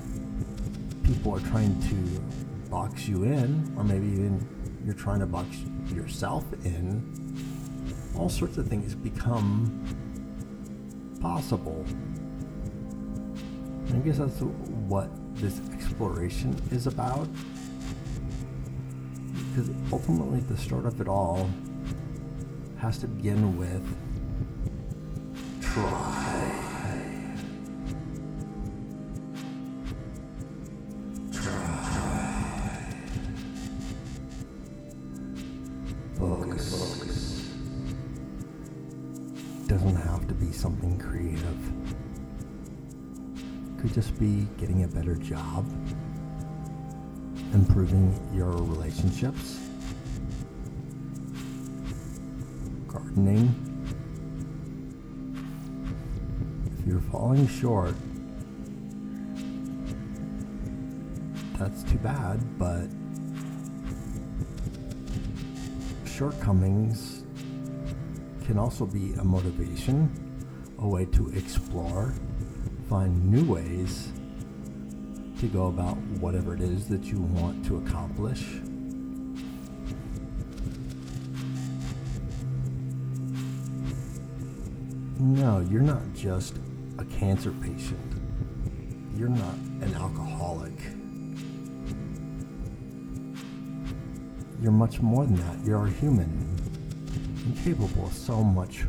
[1.03, 4.47] people are trying to box you in, or maybe even
[4.85, 5.47] you're trying to box
[5.93, 7.03] yourself in,
[8.15, 9.83] all sorts of things become
[11.19, 11.85] possible.
[13.93, 17.27] I guess that's what this exploration is about.
[19.49, 21.49] Because ultimately, the start of it all
[22.77, 23.83] has to begin with
[40.61, 41.57] something creative.
[43.79, 45.65] Could just be getting a better job,
[47.51, 49.60] improving your relationships,
[57.31, 57.95] falling short,
[61.57, 62.89] that's too bad, but
[66.05, 67.23] shortcomings
[68.45, 70.11] can also be a motivation,
[70.79, 72.13] a way to explore,
[72.89, 74.11] find new ways
[75.39, 78.59] to go about whatever it is that you want to accomplish.
[85.17, 86.57] No, you're not just
[87.21, 87.99] cancer patient.
[89.15, 90.73] You're not an alcoholic.
[94.59, 95.63] You're much more than that.
[95.63, 96.31] You're a human
[97.45, 98.85] and capable of so much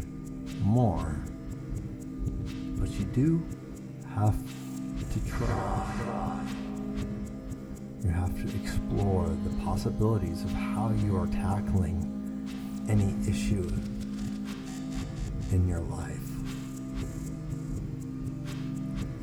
[0.63, 1.15] more.
[2.79, 3.47] But you do
[4.15, 4.35] have
[5.13, 6.41] to try.
[8.03, 12.09] You have to explore the possibilities of how you are tackling
[12.89, 13.71] any issue
[15.51, 16.22] in your life.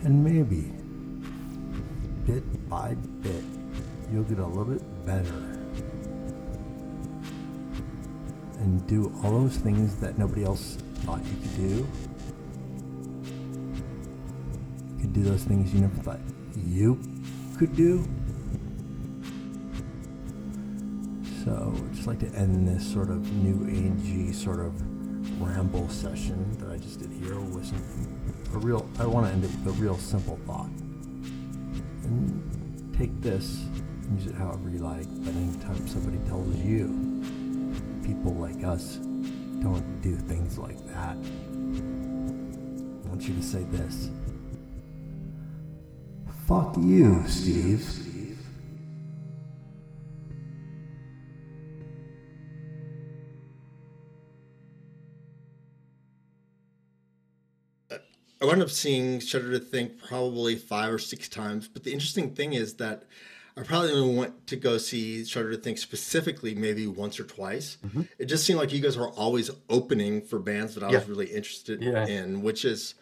[0.10, 0.74] And maybe,
[2.26, 3.44] bit by bit,
[4.12, 5.36] you'll get a little bit better
[8.58, 11.88] and do all those things that nobody else thought you could do.
[14.96, 16.22] You could do those things you never thought
[16.56, 17.00] you
[17.60, 18.04] could do.
[21.46, 24.74] So, I'd just like to end this sort of new agey sort of
[25.40, 28.19] ramble session that I just did here with some,
[28.56, 28.90] a real.
[29.00, 30.70] I want to end it with a real simple thought.
[32.04, 33.66] And take this,
[34.14, 35.08] use it however you like.
[35.24, 36.88] But anytime somebody tells you
[38.04, 38.98] people like us
[39.62, 41.16] don't do things like that,
[43.06, 44.10] I want you to say this.
[46.48, 48.09] Fuck you, Steve.
[58.50, 61.68] Wound up seeing Shudder to Think probably five or six times.
[61.68, 63.04] But the interesting thing is that
[63.58, 67.78] I probably only went to go see Shudder to Think specifically maybe once or twice.
[67.86, 68.04] Mm-hmm.
[68.18, 71.28] It just seemed like you guys were always opening for bands that I was really
[71.28, 72.06] interested Yeah.
[72.06, 72.96] in, which is,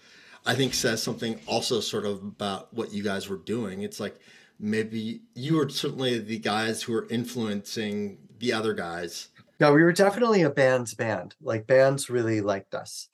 [0.45, 3.81] I think, says something also sort of about what you guys were doing.
[3.83, 4.19] It's like
[4.59, 9.29] maybe you were certainly the guys who were influencing the other guys.
[9.59, 11.35] No, we were definitely a band's band.
[11.41, 13.09] Like bands really liked us.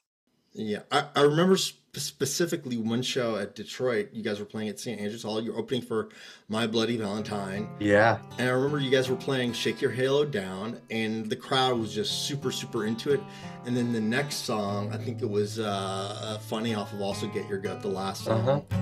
[0.52, 4.10] Yeah, I, I remember sp- specifically one show at Detroit.
[4.12, 5.00] You guys were playing at St.
[5.00, 5.40] Andrews Hall.
[5.42, 6.08] You're opening for
[6.48, 7.68] My Bloody Valentine.
[7.78, 8.18] Yeah.
[8.38, 11.94] And I remember you guys were playing Shake Your Halo Down, and the crowd was
[11.94, 13.20] just super, super into it.
[13.66, 17.48] And then the next song, I think it was uh, Funny off of Also Get
[17.48, 18.48] Your Goat, the last song.
[18.48, 18.78] Uh-huh.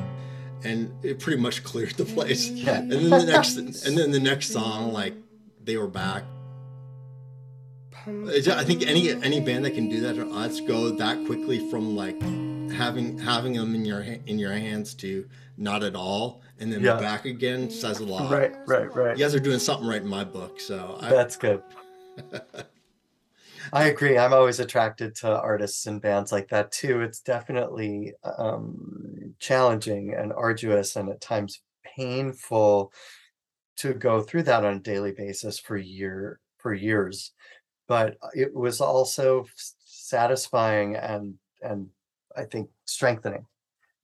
[0.65, 2.49] And it pretty much cleared the place.
[2.49, 2.79] Yeah.
[2.79, 5.15] And then the next, and then the next song, like
[5.65, 6.25] they were back.
[8.07, 11.95] I think any any band that can do that to us go that quickly from
[11.97, 12.21] like
[12.73, 16.99] having having them in your in your hands to not at all and then Yeah.
[16.99, 18.31] back again says a lot.
[18.31, 19.17] Right, right, right.
[19.17, 20.61] You guys are doing something right in my book.
[20.61, 21.63] So I, That's good.
[23.73, 24.19] I agree.
[24.19, 27.01] I'm always attracted to artists and bands like that too.
[27.01, 32.93] It's definitely um, challenging and arduous and at times painful
[33.77, 37.33] to go through that on a daily basis for year for years.
[37.89, 39.47] But uh, it was also
[39.85, 41.89] satisfying and and
[42.37, 43.47] I think strengthening.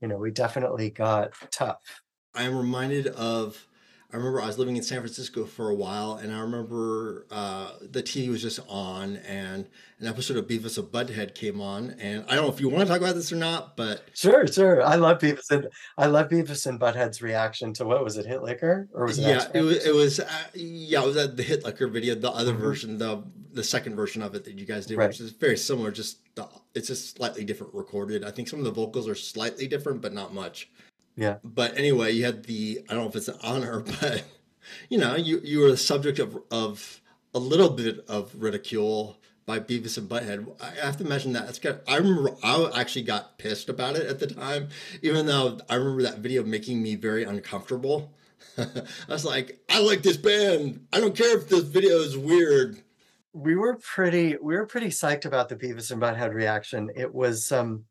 [0.01, 2.03] You know, we definitely got tough.
[2.35, 3.68] I am reminded of.
[4.11, 7.73] I remember I was living in San Francisco for a while, and I remember uh,
[7.83, 9.69] the TV was just on, and
[10.01, 12.87] an episode of Beavis and Butthead came on, and I don't know if you want
[12.87, 14.83] to talk about this or not, but Sure, sure.
[14.83, 15.69] I love Beavis and
[15.99, 18.89] I love Beavis and Butthead's reaction to what was it, Hit Liquor?
[18.95, 19.85] Or was it yeah, it was.
[19.85, 20.21] It was.
[20.21, 22.61] Uh, yeah, it was at the Hit Liquor video, the other Mhm.
[22.61, 25.09] version, the the second version of it that you guys did, Right.
[25.09, 25.91] which is very similar.
[25.91, 28.25] Just the, it's just slightly different recorded.
[28.25, 30.71] I think some of the vocals are slightly different, but not much.
[31.19, 31.39] Yeah.
[31.43, 32.81] But anyway, you had the.
[32.89, 34.25] I don't know if it's an honor, but
[34.89, 37.01] you know, you you were the subject of of
[37.35, 40.47] a little bit of ridicule by Beavis and Butthead.
[40.63, 41.49] I have to mention that.
[41.49, 41.81] It's got.
[41.89, 44.69] I remember I actually got pissed about it at the time,
[45.03, 48.13] even though I remember that video making me very uncomfortable.
[48.59, 50.87] I was like, I like this band.
[50.93, 52.81] I don't care if this video is weird.
[53.33, 56.91] We were pretty we were pretty psyched about the Beavis and Butthead reaction.
[56.95, 57.87] It was um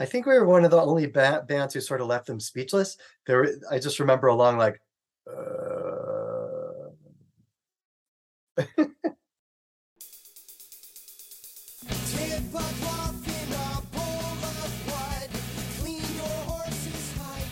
[0.00, 2.40] I think we were one of the only ba- bands who sort of left them
[2.40, 2.96] speechless.
[3.26, 4.80] There I just remember along like
[5.30, 5.50] uh.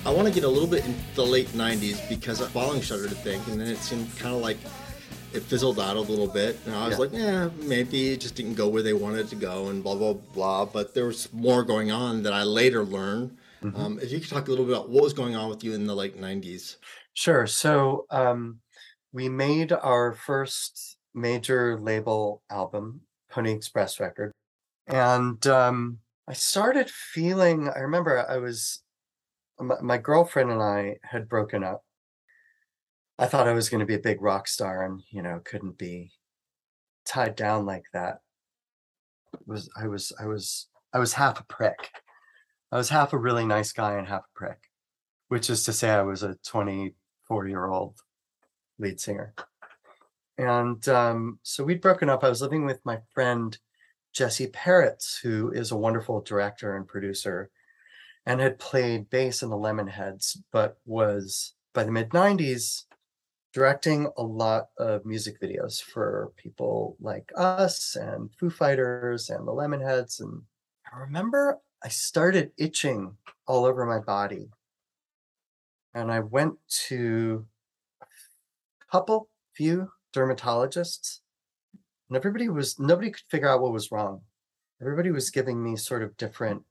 [0.06, 3.14] I want to get a little bit in the late '90s because Falling Shudder to
[3.14, 4.56] Think, and then it seemed kind of like
[5.32, 6.58] it fizzled out a little bit.
[6.66, 6.98] And I was Yeah.
[6.98, 9.94] like, yeah, maybe it just didn't go where they wanted it to go, and blah
[9.94, 10.64] blah blah.
[10.64, 13.36] But there was more going on that I later learned.
[13.74, 15.74] Um, if you could talk a little bit about what was going on with you
[15.74, 16.76] in the late '90s.
[17.14, 17.46] Sure.
[17.48, 18.60] So um,
[19.12, 24.30] we made our first major label album, Pony Express record.
[24.86, 28.82] And um, I started feeling, I remember I was,
[29.58, 31.82] my, my girlfriend and I had broken up.
[33.18, 35.76] I thought I was going to be a big rock star and, you know, couldn't
[35.78, 36.12] be
[37.04, 38.20] tied down like that.
[39.34, 41.90] It was, I was, I was, I was half a prick.
[42.70, 44.68] I was half a really nice guy and half a prick
[45.28, 47.98] which is to say I was a 24 year old
[48.78, 49.34] lead singer.
[50.36, 52.24] And um, so we'd broken up.
[52.24, 53.56] I was living with my friend
[54.12, 57.50] Jesse Peretz, who is a wonderful director and producer
[58.24, 62.84] and had played bass in the Lemonheads, but was by the mid 90s
[63.58, 69.52] directing a lot of music videos for people like us and Foo Fighters and the
[69.52, 70.20] Lemonheads.
[70.20, 70.42] And
[70.94, 73.16] I remember I started itching
[73.48, 74.48] all over my body
[75.92, 76.54] and I went
[76.86, 77.44] to
[78.00, 78.06] a
[78.92, 81.18] couple few dermatologists,
[82.08, 84.20] and everybody was nobody could figure out what was wrong.
[84.80, 86.62] Everybody was giving me sort of different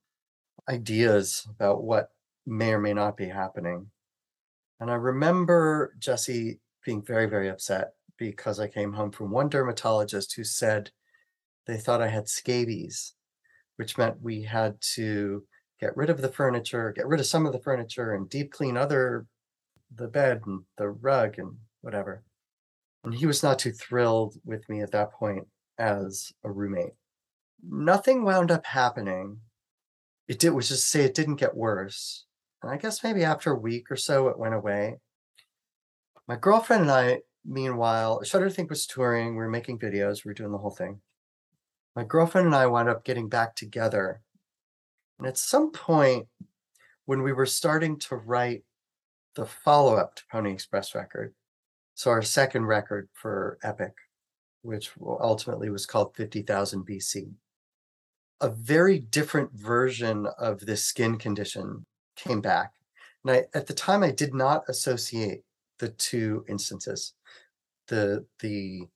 [0.69, 2.11] ideas about what
[2.45, 3.87] may or may not be happening.
[4.79, 10.33] And I remember Jesse being very, very upset because I came home from one dermatologist
[10.33, 10.89] who said
[11.67, 13.13] they thought I had scabies,
[13.75, 15.43] which meant we had to
[15.81, 18.77] get rid of the furniture, get rid of some of the furniture, and deep clean
[18.77, 19.27] other
[19.93, 22.23] the bed and the rug and whatever.
[23.03, 25.45] And he was not too thrilled with me at that point
[25.77, 26.93] as a roommate.
[27.69, 29.41] Nothing wound up happening.
[30.29, 32.25] It did, is to say, it didn't get worse.
[32.63, 34.99] And I guess maybe after a week or so, it went away.
[36.27, 39.29] My girlfriend and I, meanwhile, Shudder Think was touring.
[39.29, 40.23] We were making videos.
[40.23, 41.01] We were doing the whole thing.
[41.95, 44.21] My girlfriend and I wound up getting back together
[45.17, 46.27] and at some point,
[47.05, 48.63] when we were starting to write
[49.35, 51.33] the follow up to Pony Express record,
[51.95, 53.93] so our second record for Epic,
[54.61, 57.31] which ultimately was called 50,000 BC,
[58.41, 61.85] a very different version of this skin condition
[62.15, 62.73] came back.
[63.23, 65.43] And I, at the time, I did not associate
[65.79, 67.13] the two instances,
[67.87, 68.87] the, the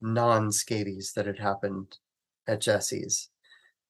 [0.00, 1.98] non scabies that had happened
[2.46, 3.30] at Jesse's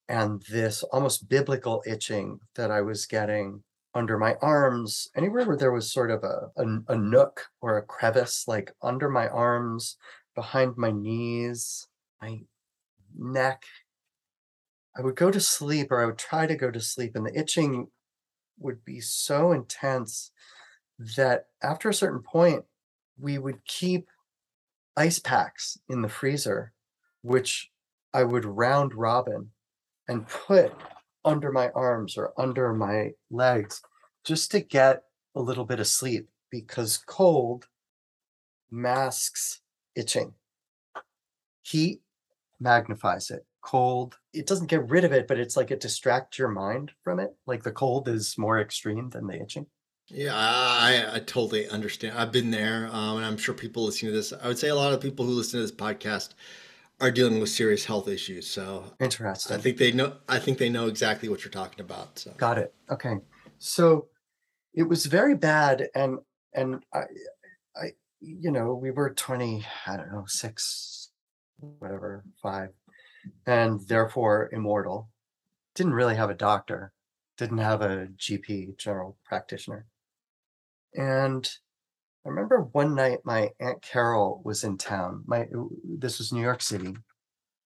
[0.09, 3.63] and this almost biblical itching that I was getting
[3.95, 7.83] under my arms, anywhere where there was sort of a, a, a nook or a
[7.83, 9.97] crevice, like under my arms,
[10.35, 11.87] behind my knees,
[12.21, 12.41] my
[13.17, 13.63] neck.
[14.97, 17.39] I would go to sleep or I would try to go to sleep, and the
[17.39, 17.87] itching
[18.59, 20.31] would be so intense
[20.99, 22.63] that after a certain point,
[23.19, 24.09] we would keep
[24.95, 26.73] ice packs in the freezer,
[27.21, 27.71] which
[28.13, 29.51] I would round robin
[30.07, 30.73] and put
[31.25, 33.81] under my arms or under my legs
[34.23, 35.03] just to get
[35.35, 37.67] a little bit of sleep because cold
[38.69, 39.61] masks
[39.95, 40.33] itching.
[41.63, 42.01] Heat
[42.59, 43.45] magnifies it.
[43.61, 47.19] Cold, it doesn't get rid of it, but it's like it distracts your mind from
[47.19, 47.35] it.
[47.47, 49.67] Like the cold is more extreme than the itching.
[50.13, 52.17] Yeah, I, I totally understand.
[52.17, 54.31] I've been there, um, and I'm sure people listening to this.
[54.31, 56.33] I would say a lot of people who listen to this podcast
[57.01, 58.47] are dealing with serious health issues.
[58.47, 59.57] So Interesting.
[59.57, 60.13] I think they know.
[60.29, 62.19] I think they know exactly what you're talking about.
[62.19, 62.73] So Got it.
[62.89, 63.15] Okay.
[63.57, 64.07] So
[64.73, 66.19] it was very bad and
[66.53, 67.03] and I
[67.75, 67.91] I
[68.21, 71.09] you know, we were 20, I don't know, 6
[71.79, 72.69] whatever, 5
[73.47, 75.09] and therefore immortal.
[75.75, 76.93] Didn't really have a doctor.
[77.37, 79.87] Didn't have a GP, general practitioner.
[80.95, 81.49] And
[82.25, 85.23] I remember one night my aunt Carol was in town.
[85.25, 85.65] My uh,
[85.97, 86.95] this was New York City.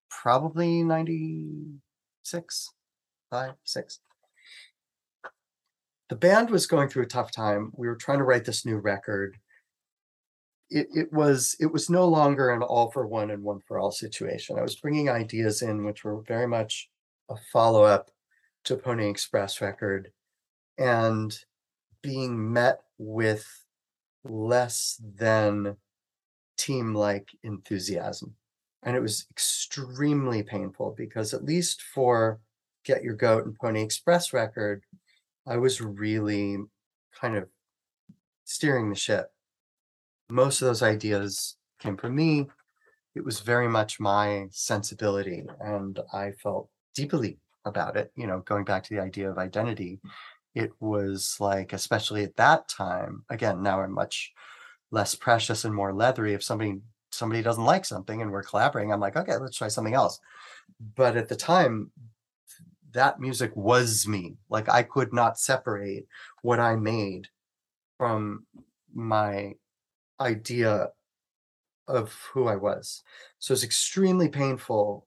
[0.10, 2.70] Probably 96
[3.30, 4.00] 5 6
[6.10, 7.72] the band was going through a tough time.
[7.76, 9.38] We were trying to write this new record.
[10.70, 13.92] It, it was it was no longer an all for one and one for all
[13.92, 14.58] situation.
[14.58, 16.90] I was bringing ideas in which were very much
[17.30, 18.10] a follow up
[18.66, 20.12] to Pony Express record,
[20.78, 21.38] and
[22.02, 23.66] being met with
[24.24, 25.78] less than
[26.58, 28.36] team like enthusiasm.
[28.84, 32.40] And it was extremely painful because, at least for
[32.84, 34.84] Get Your Goat and Pony Express record,
[35.46, 36.58] I was really
[37.20, 37.48] kind of
[38.46, 39.32] steering the ship.
[40.30, 42.48] Most of those ideas came from me.
[43.16, 48.12] It was very much my sensibility, and I felt deeply about it.
[48.16, 50.00] You know, going back to the idea of identity,
[50.58, 54.34] it was like, especially at that time, again, now I'm much
[54.90, 56.34] less precious and more leathery.
[56.34, 56.82] If somebody
[57.12, 60.20] somebody doesn't like something and we're collaborating, I'm like, okay, let's try something else.
[60.96, 61.92] But at the time,
[62.94, 64.38] that music was me.
[64.50, 66.08] Like I could not separate
[66.42, 67.28] what I made
[68.00, 68.46] from
[68.94, 69.54] my
[70.20, 70.90] idea
[71.88, 73.04] of who I was.
[73.38, 75.06] So it's extremely painful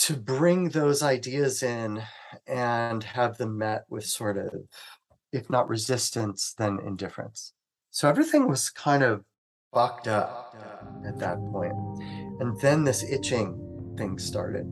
[0.00, 2.02] to bring those ideas in
[2.46, 4.54] and have them met with sort of,
[5.30, 7.52] if not resistance, then indifference.
[7.90, 9.24] So everything was kind of
[9.74, 10.56] fucked up
[11.06, 11.74] at that point.
[12.40, 14.64] And then this itching thing started,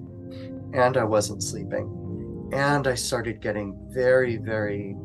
[0.72, 2.50] and I wasn't sleeping.
[2.54, 4.96] And I started getting very, very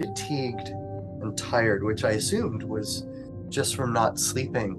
[0.00, 0.68] fatigued
[1.22, 3.06] and tired, which I assumed was
[3.48, 4.74] just from not sleeping,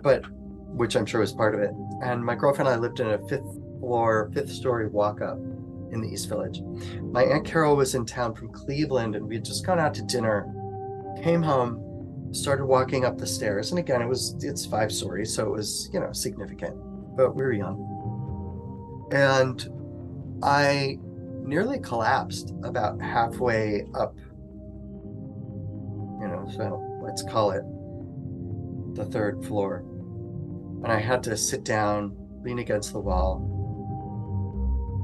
[0.00, 1.72] but which I'm sure was part of it.
[2.04, 5.38] And my girlfriend and I lived in a fifth floor, fifth story walk up
[5.90, 6.62] in the East Village.
[7.02, 10.02] My Aunt Carol was in town from Cleveland, and we had just gone out to
[10.02, 10.46] dinner,
[11.20, 13.70] came home, started walking up the stairs.
[13.70, 16.76] And again, it was, it's five stories, so it was, you know, significant,
[17.16, 17.88] but we were young.
[19.12, 19.68] And
[20.44, 20.98] I
[21.42, 24.16] nearly collapsed about halfway up,
[26.20, 27.64] you know, so let's call it
[28.94, 29.84] the third floor.
[30.84, 33.51] And I had to sit down, lean against the wall.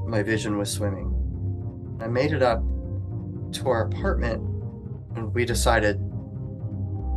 [0.08, 1.14] My vision was swimming.
[2.00, 2.62] I made it up
[3.52, 4.40] to our apartment
[5.14, 5.98] and we decided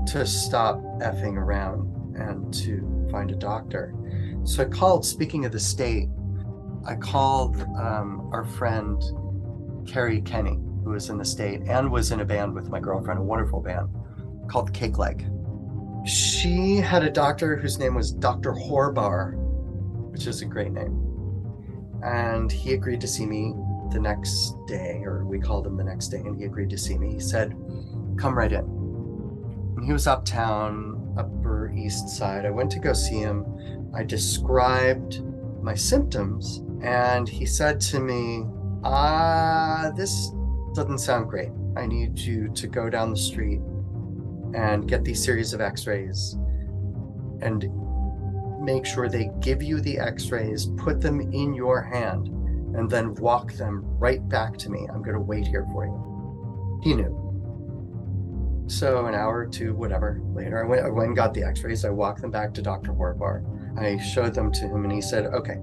[0.07, 3.95] to stop effing around and to find a doctor.
[4.43, 6.09] So I called, speaking of the state,
[6.85, 9.01] I called um, our friend
[9.87, 13.21] Kerri Kenney, who was in the state and was in a band with my girlfriend,
[13.21, 13.87] a wonderful band
[14.49, 15.23] called Cake Like.
[16.05, 18.51] She had a doctor whose name was Dr.
[18.51, 19.35] Horbar,
[20.11, 21.11] which is a great name.
[22.03, 23.53] And he agreed to see me
[23.91, 26.97] the next day, or we called him the next day, and he agreed to see
[26.97, 27.13] me.
[27.13, 27.55] He said,
[28.17, 28.59] Come right in.
[28.59, 32.45] And he was uptown, Upper East Side.
[32.45, 33.45] I went to go see him.
[33.93, 35.21] I described
[35.61, 38.45] my symptoms, and he said to me,
[38.83, 40.31] Ah, this
[40.73, 41.51] doesn't sound great.
[41.75, 43.61] I need you to go down the street
[44.53, 46.35] and get these series of x rays
[47.41, 47.65] and
[48.62, 52.28] make sure they give you the x rays, put them in your hand,
[52.76, 54.88] and then walk them right back to me.
[54.91, 56.80] I'm going to wait here for you.
[56.84, 57.18] He knew.
[58.68, 61.62] So, an hour or two, whatever, later, I went, I went and got the x
[61.64, 61.84] rays.
[61.84, 62.93] I walked them back to Dr.
[62.93, 63.43] Horbar.
[63.78, 65.57] I showed them to him, and he said, Okay,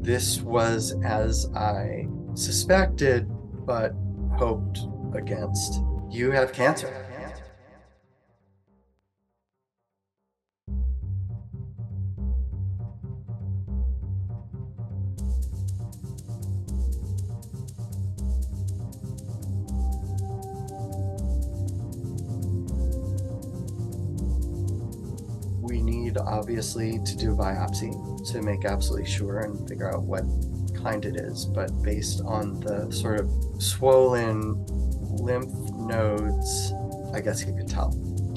[0.00, 3.28] this was as I suspected,
[3.66, 3.92] but
[4.36, 4.78] hoped
[5.14, 5.80] against.
[6.10, 7.05] You have cancer.
[26.46, 27.90] Obviously to do a biopsy
[28.30, 30.22] to make absolutely sure and figure out what
[30.80, 31.44] kind it is.
[31.44, 33.28] But based on the sort of
[33.58, 34.64] swollen
[35.16, 36.72] lymph nodes,
[37.12, 37.88] I guess you could tell,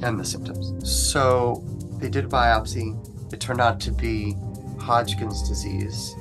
[0.01, 0.91] and the symptoms.
[0.91, 1.63] So
[1.99, 2.97] they did a biopsy.
[3.31, 4.35] It turned out to be
[4.79, 6.15] Hodgkin's disease,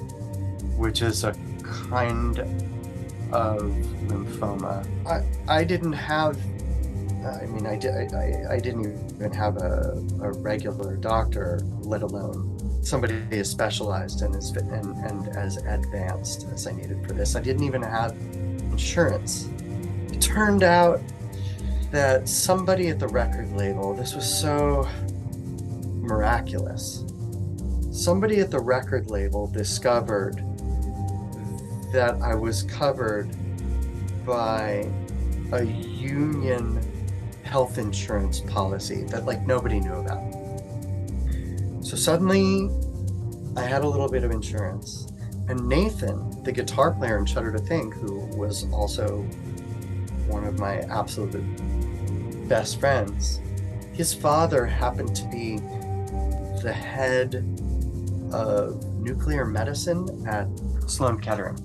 [0.76, 2.40] which is a kind
[3.32, 3.62] of
[4.08, 4.86] lymphoma.
[5.06, 5.24] I,
[5.60, 6.36] I didn't have,
[7.24, 12.58] I mean, I, did, I, I didn't even have a, a regular doctor, let alone
[12.82, 17.34] somebody as specialized and as, and, and as advanced as I needed for this.
[17.34, 18.12] I didn't even have
[18.70, 19.48] insurance.
[20.12, 21.00] It turned out
[21.90, 24.88] that somebody at the record label, this was so
[25.96, 27.04] miraculous.
[27.90, 30.44] Somebody at the record label discovered
[31.92, 33.28] that I was covered
[34.26, 34.88] by
[35.52, 36.80] a union
[37.42, 40.27] health insurance policy that like nobody knew about.
[41.88, 42.68] So suddenly
[43.56, 45.10] I had a little bit of insurance.
[45.48, 49.22] And Nathan, the guitar player in Shudder to Think, who was also
[50.26, 51.42] one of my absolute
[52.46, 53.40] best friends,
[53.94, 55.60] his father happened to be
[56.62, 57.36] the head
[58.34, 60.46] of nuclear medicine at
[60.90, 61.56] Sloan Kettering,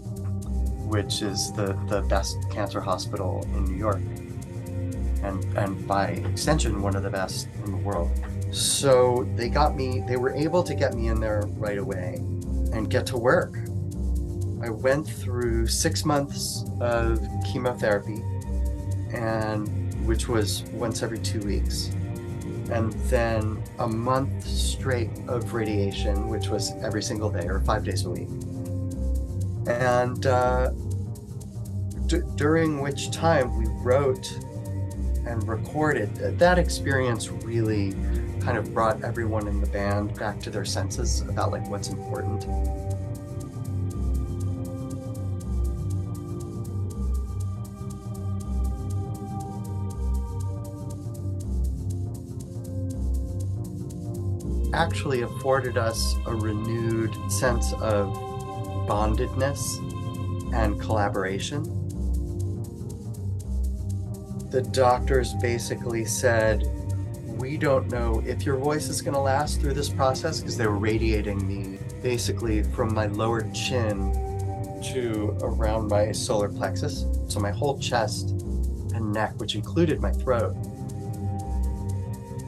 [0.87, 3.99] which is the, the best cancer hospital in New York.
[5.21, 8.09] And, and by extension, one of the best in the world.
[8.53, 12.15] So they got me, they were able to get me in there right away
[12.71, 13.57] and get to work.
[14.61, 17.19] I went through six months of
[17.51, 18.23] chemotherapy,
[19.11, 19.67] and
[20.05, 21.87] which was once every two weeks,
[22.71, 28.05] and then a month straight of radiation, which was every single day or five days
[28.05, 28.29] a week.
[29.67, 30.69] And uh,
[32.05, 34.31] d- during which time we wrote
[35.25, 36.13] and recorded.
[36.37, 37.93] That experience really
[38.43, 42.45] kind of brought everyone in the band back to their senses about like what's important.
[54.73, 58.13] Actually afforded us a renewed sense of
[58.87, 59.77] bondedness
[60.53, 61.63] and collaboration.
[64.49, 66.67] The doctors basically said,
[67.53, 70.65] we don't know if your voice is going to last through this process because they
[70.65, 74.11] were radiating me basically from my lower chin
[74.91, 77.05] to around my solar plexus.
[77.27, 78.31] So my whole chest
[78.95, 80.55] and neck, which included my throat.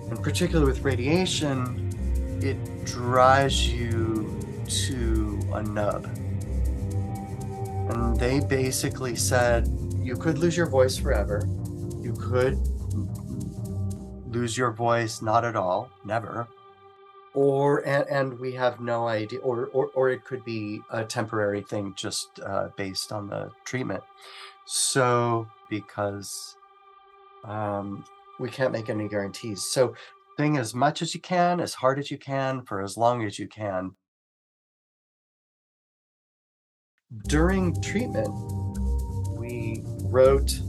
[0.09, 4.39] And particularly with radiation, it drives you
[4.87, 6.05] to a nub.
[7.91, 9.67] And they basically said
[10.01, 11.47] you could lose your voice forever.
[12.01, 12.57] You could
[14.35, 16.47] lose your voice not at all never.
[17.33, 21.61] Or and, and we have no idea or, or or it could be a temporary
[21.61, 24.03] thing just uh, based on the treatment.
[24.65, 26.55] So because
[27.43, 28.05] um,
[28.39, 29.65] we can't make any guarantees.
[29.65, 29.95] So
[30.37, 33.39] sing as much as you can as hard as you can for as long as
[33.39, 33.91] you can.
[37.27, 38.29] During treatment
[39.37, 40.59] we wrote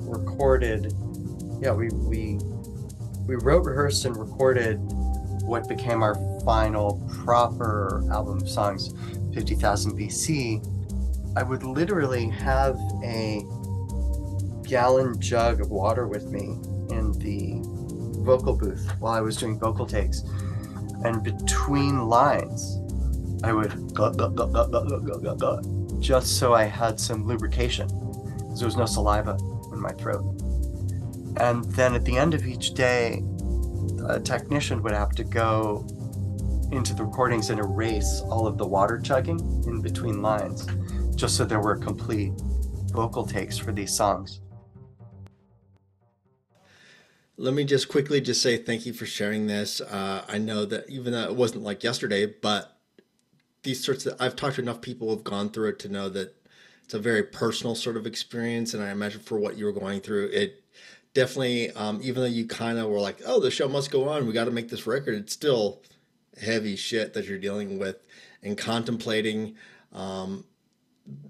[0.00, 0.92] recorded
[1.60, 2.38] yeah we we
[3.30, 4.78] we wrote, rehearsed, and recorded
[5.44, 8.92] what became our final proper album of songs,
[9.32, 11.36] 50,000 BC.
[11.36, 13.44] I would literally have a
[14.64, 16.58] gallon jug of water with me
[16.92, 17.60] in the
[18.24, 20.24] vocal booth while I was doing vocal takes.
[21.04, 22.80] And between lines,
[23.44, 23.70] I would
[26.00, 27.86] just so I had some lubrication
[28.38, 29.38] because there was no saliva
[29.72, 30.39] in my throat.
[31.36, 33.22] And then at the end of each day,
[34.06, 35.86] a technician would have to go
[36.72, 40.66] into the recordings and erase all of the water chugging in between lines,
[41.16, 42.32] just so there were complete
[42.92, 44.40] vocal takes for these songs.
[47.36, 49.80] Let me just quickly just say thank you for sharing this.
[49.80, 52.76] Uh, I know that even though it wasn't like yesterday, but
[53.62, 56.08] these sorts of I've talked to enough people who have gone through it to know
[56.10, 56.34] that
[56.84, 60.00] it's a very personal sort of experience, and I imagine for what you were going
[60.00, 60.62] through, it
[61.14, 64.26] definitely, um, even though you kind of were like, oh, the show must go on,
[64.26, 65.82] we got to make this record, it's still
[66.40, 67.96] heavy shit that you're dealing with
[68.42, 69.56] and contemplating.
[69.92, 70.44] Um,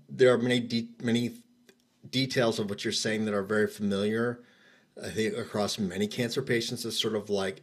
[0.09, 1.37] there are many, de- many
[2.09, 4.41] details of what you're saying that are very familiar.
[5.03, 7.63] I think across many cancer patients, it's sort of like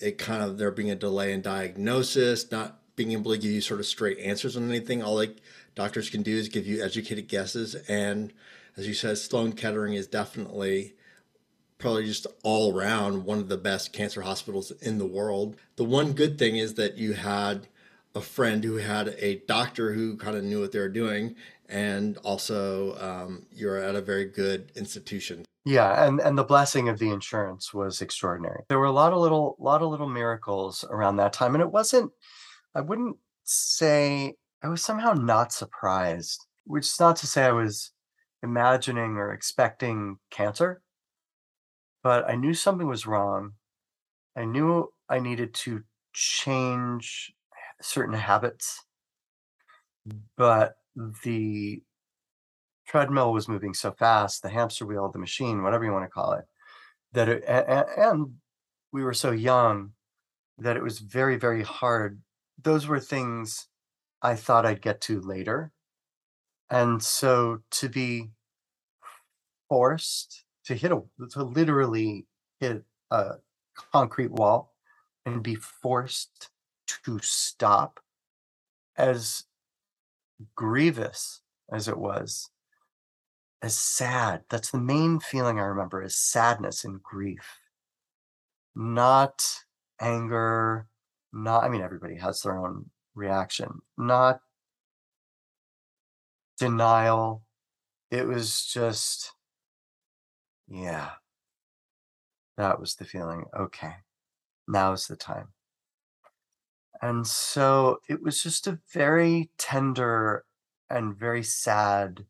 [0.00, 3.60] it kind of there being a delay in diagnosis, not being able to give you
[3.60, 5.02] sort of straight answers on anything.
[5.02, 5.38] All like
[5.74, 7.74] doctors can do is give you educated guesses.
[7.88, 8.32] And
[8.76, 10.94] as you said, Sloan Kettering is definitely
[11.80, 15.56] probably just all around one of the best cancer hospitals in the world.
[15.76, 17.66] The one good thing is that you had
[18.14, 21.34] a friend who had a doctor who kind of knew what they were doing,
[21.68, 25.44] and also um, you're at a very good institution.
[25.64, 28.62] Yeah, and and the blessing of the insurance was extraordinary.
[28.68, 31.70] There were a lot of little lot of little miracles around that time and it
[31.70, 32.12] wasn't
[32.74, 37.92] I wouldn't say I was somehow not surprised, which is not to say I was
[38.42, 40.82] imagining or expecting cancer,
[42.02, 43.52] but I knew something was wrong.
[44.36, 45.82] I knew I needed to
[46.12, 47.32] change
[47.80, 48.84] certain habits,
[50.36, 50.76] but
[51.24, 51.82] the
[52.86, 56.32] treadmill was moving so fast, the hamster wheel, the machine, whatever you want to call
[56.32, 56.44] it,
[57.12, 58.34] that it, and, and
[58.92, 59.92] we were so young
[60.58, 62.20] that it was very, very hard.
[62.60, 63.68] Those were things
[64.22, 65.72] I thought I'd get to later.
[66.68, 68.30] And so to be
[69.68, 72.26] forced to hit a, to literally
[72.60, 73.32] hit a
[73.92, 74.72] concrete wall
[75.26, 76.50] and be forced
[76.86, 77.98] to stop
[78.96, 79.44] as
[80.54, 81.42] grievous
[81.72, 82.50] as it was
[83.62, 84.42] as sad.
[84.48, 87.58] That's the main feeling i remember is sadness and grief.
[88.76, 89.44] Not
[90.00, 90.86] anger
[91.32, 93.80] not i mean everybody has their own reaction.
[93.98, 94.40] Not
[96.58, 97.42] denial.
[98.10, 99.32] It was just
[100.70, 101.10] yeah.
[102.56, 103.94] That was the feeling okay.
[104.68, 105.48] Now's the time.
[107.02, 110.44] And so it was just a very tender
[110.88, 112.26] and very sad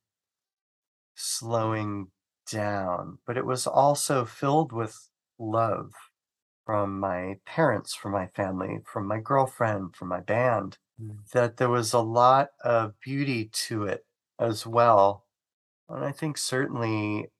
[1.16, 2.09] slowing
[2.51, 5.93] down, but it was also filled with love
[6.64, 11.16] from my parents, from my family, from my girlfriend, from my band, mm.
[11.32, 14.07] that there was a lot of beauty to it
[14.38, 15.26] as well.
[15.88, 17.30] And I think certainly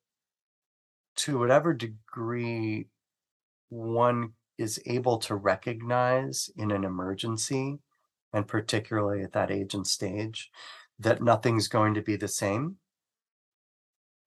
[1.21, 2.87] to whatever degree
[3.69, 7.79] one is able to recognize in an emergency,
[8.33, 10.51] and particularly at that age and stage,
[10.99, 12.77] that nothing's going to be the same.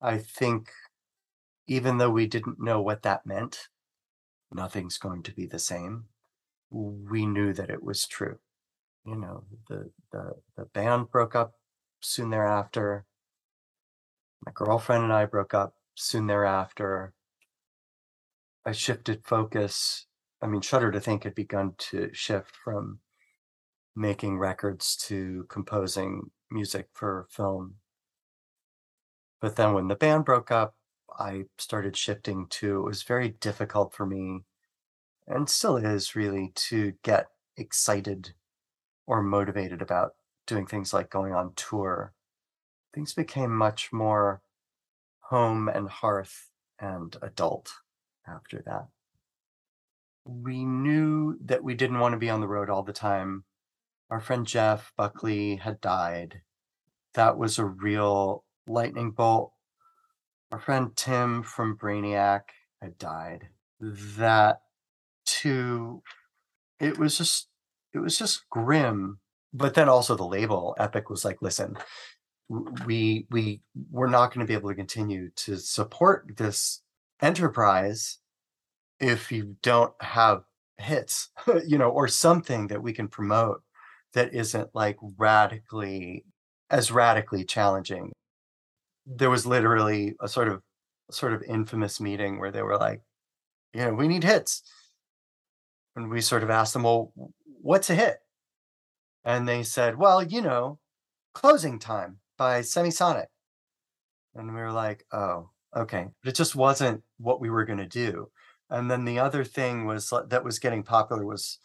[0.00, 0.70] I think
[1.66, 3.68] even though we didn't know what that meant,
[4.52, 6.04] nothing's going to be the same,
[6.70, 8.38] we knew that it was true.
[9.04, 11.54] You know, the the, the band broke up
[12.00, 13.04] soon thereafter.
[14.44, 17.14] My girlfriend and I broke up soon thereafter.
[18.66, 20.06] I shifted focus
[20.44, 22.98] I mean, Shudder to Think had begun to shift from
[23.96, 27.76] making records to composing music for film.
[29.40, 30.74] But then when the band broke up,
[31.18, 34.44] I started shifting to it was very difficult for me,
[35.26, 38.34] and still is really, to get excited
[39.06, 40.14] or motivated about
[40.46, 42.12] doing things like going on tour.
[42.94, 44.42] Things became much more
[45.34, 46.36] home and hearth
[46.80, 47.72] and adult
[48.26, 48.86] after that
[50.24, 53.44] we knew that we didn't want to be on the road all the time.
[54.10, 56.42] Our friend Jeff Buckley had died.
[57.14, 59.52] That was a real lightning bolt.
[60.50, 62.42] Our friend Tim from Brainiac
[62.80, 63.48] had died.
[63.80, 64.60] That
[65.26, 66.02] too,
[66.80, 67.48] it was just,
[67.92, 69.18] it was just grim.
[69.52, 71.76] But then also the label, Epic, was like, listen,
[72.86, 76.82] we we we're not going to be able to continue to support this
[77.20, 78.18] enterprise
[79.00, 80.42] if you don't have
[80.78, 81.30] hits,
[81.66, 83.62] you know, or something that we can promote
[84.12, 86.24] that isn't like radically
[86.70, 88.12] as radically challenging.
[89.06, 90.62] There was literally a sort of
[91.10, 93.02] sort of infamous meeting where they were like,
[93.72, 94.62] you know, we need hits.
[95.96, 97.12] And we sort of asked them, well,
[97.60, 98.18] what's a hit?
[99.24, 100.78] And they said, well, you know,
[101.34, 103.26] closing time by Semisonic.
[104.34, 106.08] And we were like, oh, okay.
[106.22, 108.30] But it just wasn't what we were going to do.
[108.70, 111.58] And then the other thing was that was getting popular was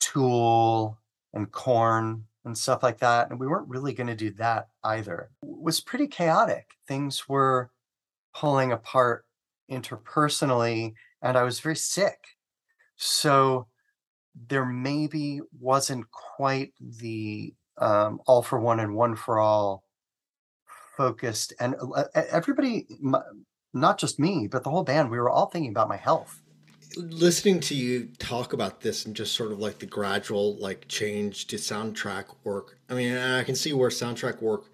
[0.00, 0.98] Tool
[1.32, 3.30] and Korn and stuff like that.
[3.30, 5.30] And we weren't really going to do that either.
[5.42, 6.70] It was pretty chaotic.
[6.86, 7.70] Things were
[8.34, 9.24] pulling apart
[9.70, 12.18] interpersonally, and I was very sick.
[12.96, 13.66] So
[14.48, 19.84] there maybe wasn't quite the um, all for one and one for all
[20.96, 21.52] focused.
[21.58, 22.86] And uh, everybody,
[23.72, 26.42] not just me, but the whole band, we were all thinking about my health
[26.96, 31.46] listening to you talk about this and just sort of like the gradual like change
[31.46, 34.66] to soundtrack work i mean i can see where soundtrack work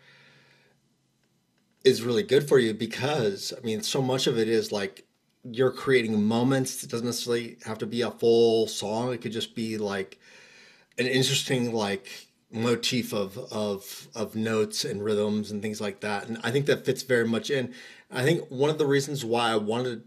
[1.85, 5.07] is really good for you because i mean so much of it is like
[5.45, 9.55] you're creating moments it doesn't necessarily have to be a full song it could just
[9.55, 10.19] be like
[10.99, 16.29] an interesting like motif of of of notes and rhythms and things like that.
[16.29, 17.75] And i think that fits very much in.
[18.11, 20.05] I think one of the reasons why i wanted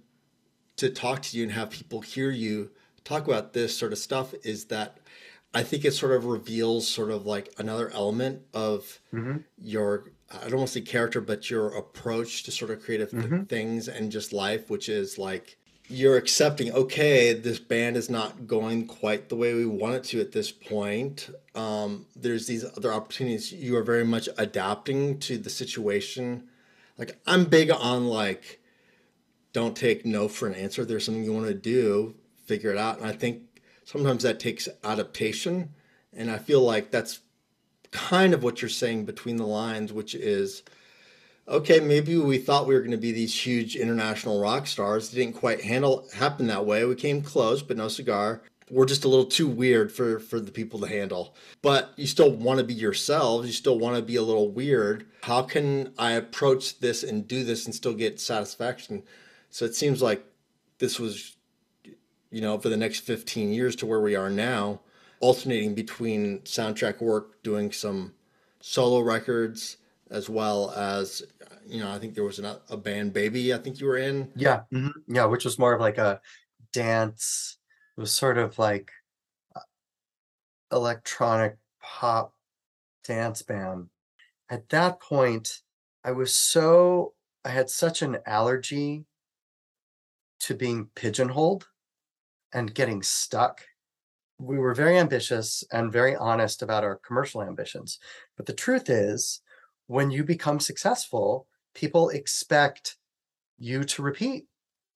[0.78, 2.72] to talk to you and have people hear you
[3.04, 4.98] talk about this sort of stuff is that
[5.54, 9.38] I think it sort of reveals sort of like another element of mm-hmm.
[9.60, 13.48] your I don't want to say character, but your approach to sort of creative th-
[13.50, 15.58] things and just life, which is like
[15.92, 20.22] you're accepting, okay, this band is not going quite the way we want it to
[20.22, 21.30] at this point.
[21.54, 23.52] Um, there's these other opportunities.
[23.52, 26.48] You are very much adapting to the situation.
[26.98, 28.62] Like I'm big on like
[29.54, 30.86] don't take no for an answer.
[30.86, 32.16] There's something you want to do,
[32.46, 32.98] figure it out.
[33.00, 33.42] And I think
[33.84, 35.74] sometimes that takes adaptation.
[36.14, 37.20] And I feel like that's
[37.92, 40.64] kind of what you're saying between the lines, which is
[41.52, 45.12] okay, maybe we thought we were going to be these huge international rock stars.
[45.12, 46.86] It didn't quite handle happen that way.
[46.86, 48.42] We came close, but no cigar.
[48.70, 51.36] We're just a little too weird for for the people to handle.
[51.62, 53.46] But you still want to be yourselves.
[53.46, 55.06] You still want to be a little weird.
[55.24, 59.04] How can I approach this and do this and still get satisfaction?
[59.50, 60.26] So it seems like
[60.80, 61.36] this was
[62.32, 64.80] you know, for the next 15 years to where we are now,
[65.20, 68.14] alternating between soundtrack work, doing some
[68.62, 69.78] solo records,
[70.10, 71.24] as well as,
[71.66, 74.32] you know, I think there was an, a band, Baby, I think you were in.
[74.36, 76.22] Yeah, mhm, yeah, which was more of like a
[76.72, 77.58] dance.
[77.98, 78.92] It was sort of like
[79.56, 79.62] uh,
[80.72, 82.34] electronic pop
[83.04, 83.90] dance band.
[84.50, 85.64] At that point,
[86.04, 89.06] I was so I had such an allergy
[90.40, 91.68] to being pigeonholed
[92.54, 93.62] and getting stuck.
[94.40, 98.00] We were very ambitious and very honest about our commercial ambitions.
[98.38, 99.42] But the truth is,
[99.88, 102.98] when you become successful, people expect
[103.58, 104.46] you to repeat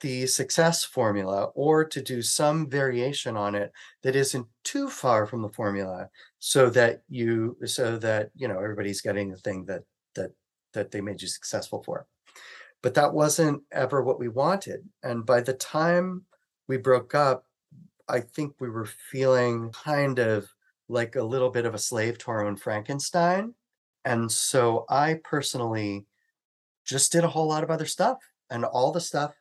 [0.01, 3.71] the success formula or to do some variation on it
[4.03, 6.09] that isn't too far from the formula
[6.39, 9.84] so that you so that you know everybody's getting the thing that
[10.15, 10.32] that
[10.73, 12.05] that they made you successful for.
[12.84, 14.88] But that wasn't ever what we wanted.
[15.01, 16.26] And by the time
[16.67, 17.45] we broke up
[18.07, 20.47] i think we were feeling kind of
[20.88, 23.53] like a little bit of a slave to our own frankenstein.
[24.03, 26.05] And so i personally
[26.86, 28.20] just did a whole lot of other stuff
[28.50, 29.34] and all the stuff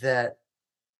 [0.00, 0.38] that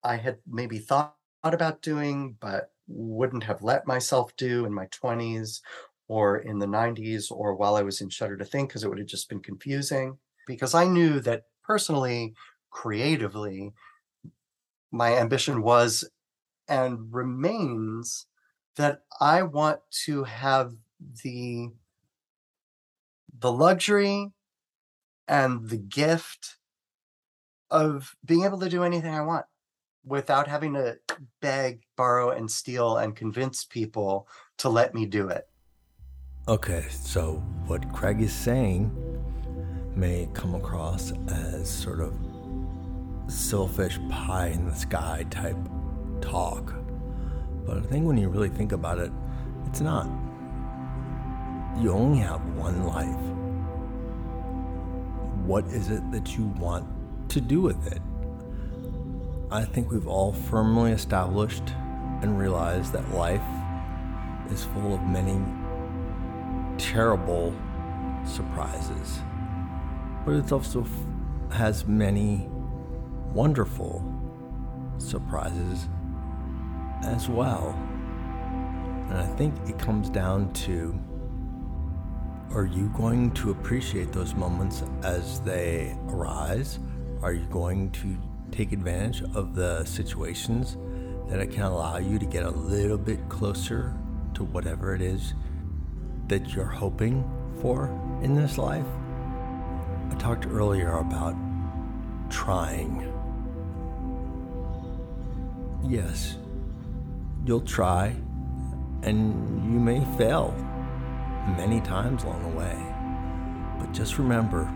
[0.03, 5.61] I had maybe thought about doing, but wouldn't have let myself do in my 20s
[6.09, 8.99] or in the 90s or while I was in Shudder to Think, because it would
[8.99, 10.19] have just been confusing.
[10.47, 12.35] Because I knew that personally,
[12.71, 13.73] creatively,
[14.91, 16.05] my ambition was
[16.69, 18.27] and remains
[18.77, 20.73] that I want to have
[21.23, 21.69] the
[23.39, 24.33] the luxury
[25.29, 26.57] and the gift
[27.71, 29.47] of being able to do anything I want
[30.05, 30.99] without having to
[31.41, 35.49] beg, borrow, and steal and convince people to let me do it.
[36.47, 38.93] Okay, so what Craig is saying
[39.97, 42.13] may come across as sort of
[43.27, 45.57] selfish pie in the sky type
[46.21, 46.75] talk.
[47.65, 49.11] But I think when you really think about it,
[49.67, 50.07] it's not.
[51.81, 53.34] You only have one life.
[55.45, 56.87] What is it that you want
[57.29, 58.01] to do with it?
[59.51, 61.75] I think we've all firmly established
[62.23, 63.43] and realized that life
[64.51, 65.39] is full of many
[66.79, 67.55] terrible
[68.25, 69.21] surprises,
[70.25, 70.87] but it also
[71.53, 72.49] has many
[73.35, 74.03] wonderful
[74.97, 75.89] surprises
[77.03, 77.79] as well.
[79.11, 80.99] And I think it comes down to
[82.53, 86.79] are you going to appreciate those moments as they arise?
[87.23, 88.17] Are you going to
[88.51, 90.77] take advantage of the situations
[91.29, 93.95] that can allow you to get a little bit closer
[94.35, 95.35] to whatever it is
[96.29, 97.25] that you're hoping
[97.61, 97.89] for
[98.23, 98.87] in this life?
[100.11, 101.35] I talked earlier about
[102.31, 103.11] trying.
[105.83, 106.37] Yes,
[107.45, 108.15] you'll try
[109.03, 110.55] and you may fail
[111.47, 112.77] many times along the way.
[113.79, 114.73] But just remember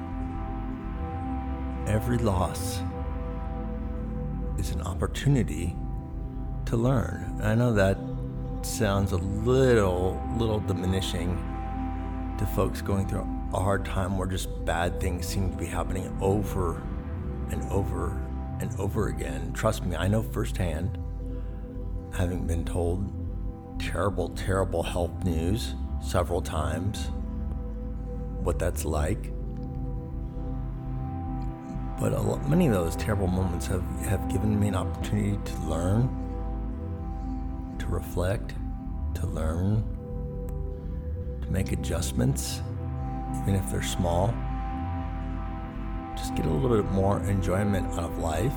[1.87, 2.81] every loss
[4.59, 5.77] is an opportunity
[6.67, 7.41] to learn.
[7.43, 7.99] I know that
[8.63, 11.37] sounds a little little diminishing
[12.39, 16.17] to folks going through a hard time where just bad things seem to be happening
[16.21, 16.83] over
[17.51, 18.11] and over
[18.61, 19.53] and over again.
[19.53, 20.99] Trust me, I know firsthand,
[22.13, 23.11] having been told
[23.81, 27.11] terrible, terrible health news several times,
[28.43, 29.33] what that's like.
[32.01, 35.61] But a lot, many of those terrible moments have, have given me an opportunity to
[35.63, 36.09] learn,
[37.79, 38.55] to reflect,
[39.15, 39.83] to learn,
[41.43, 42.63] to make adjustments,
[43.43, 44.33] even if they're small.
[46.17, 48.55] Just get a little bit more enjoyment out of life.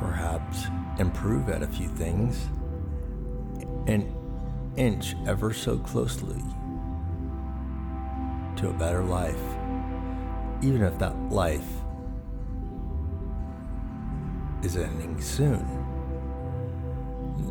[0.00, 0.66] perhaps
[0.98, 2.48] improve at a few things,
[3.86, 4.10] and
[4.76, 6.42] inch ever so closely
[8.56, 9.40] to a better life,
[10.62, 11.68] even if that life
[14.62, 15.64] is ending soon.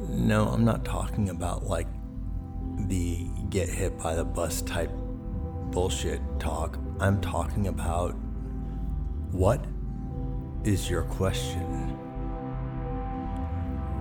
[0.10, 1.88] No, I'm not talking about like
[2.88, 4.92] the get hit by the bus type
[5.72, 6.78] bullshit talk.
[7.00, 8.12] I'm talking about
[9.32, 9.66] what
[10.64, 11.90] is your question?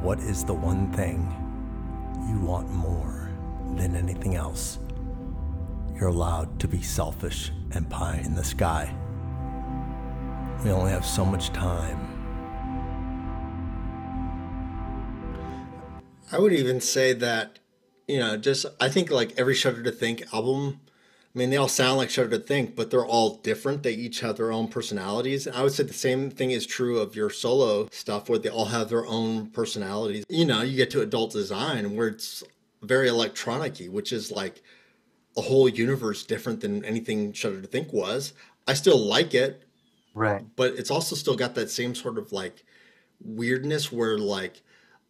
[0.03, 1.48] What is the one thing
[2.29, 3.31] you want more
[3.77, 4.79] than anything else?
[5.95, 8.95] You're allowed to be selfish and pie in the sky.
[10.65, 12.09] We only have so much time.
[16.31, 17.59] I would even say that,
[18.07, 20.81] you know, just I think like every Shudder to Think album,
[21.35, 23.83] I mean, they all sound like Shudder to Think, but they're all different.
[23.83, 25.47] They each have their own personalities.
[25.47, 28.49] And I would say the same thing is true of your solo stuff, where they
[28.49, 30.25] all have their own personalities.
[30.29, 32.43] You know, you get to Adult Desire, where it's
[32.83, 34.63] very electronic which is like
[35.37, 38.33] a whole universe different than anything Shudder to Think was.
[38.67, 39.63] I still like it,
[40.15, 40.45] Right.
[40.57, 42.65] but it's also still got that same sort of like
[43.21, 44.63] weirdness where like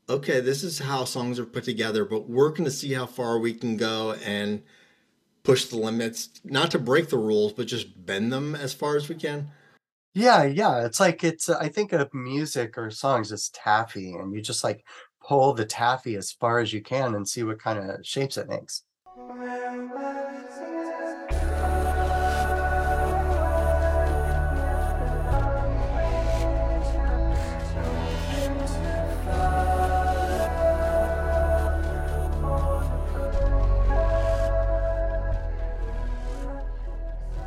[0.08, 3.38] okay this is how songs are put together but we're going to see how far
[3.38, 4.62] we can go and
[5.48, 9.08] push the limits not to break the rules but just bend them as far as
[9.08, 9.48] we can
[10.14, 10.84] Yeah, yeah.
[10.86, 14.64] It's like it's uh, I think of music or songs as taffy and you just
[14.64, 14.84] like
[15.26, 18.48] pull the taffy as far as you can and see what kind of shapes it
[18.48, 18.82] makes.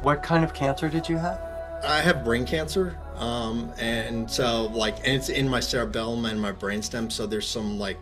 [0.02, 1.40] What kind of cancer did you have?
[1.84, 6.52] i have brain cancer um, and so like and it's in my cerebellum and my
[6.52, 7.98] brainstem so there's some like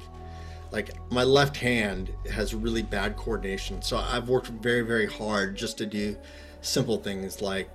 [0.71, 3.81] like my left hand has really bad coordination.
[3.81, 6.15] So i've worked very very hard just to do
[6.61, 7.69] simple things like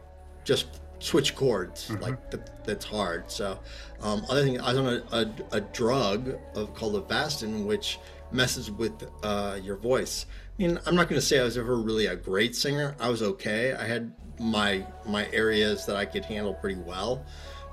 [0.44, 3.30] just switch chords like that, that's hard.
[3.30, 3.58] So
[4.00, 7.98] um, other thing i was on a, a, a drug of called avastin which
[8.30, 10.26] messes with uh, your voice
[10.58, 13.08] i mean i'm not going to say i was ever really a great singer i
[13.08, 17.24] was okay i had my my areas that i could handle pretty well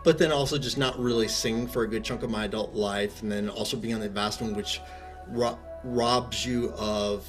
[0.04, 3.22] but then also just not really singing for a good chunk of my adult life
[3.22, 4.82] and then also being on the avastin which
[5.28, 7.26] ro- robs you of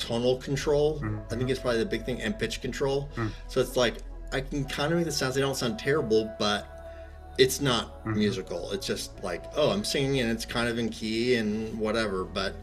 [0.00, 0.98] tonal control.
[0.98, 1.18] Mm-hmm.
[1.30, 3.08] I think it's probably the big thing, and pitch control.
[3.14, 3.30] Mm.
[3.46, 3.98] So it's like
[4.32, 5.34] I can kind of make the sounds.
[5.34, 6.66] They don't sound terrible, but
[7.38, 8.18] it's not mm-hmm.
[8.18, 8.72] musical.
[8.72, 12.24] It's just like, oh, I'm singing and it's kind of in key and whatever.
[12.24, 12.54] But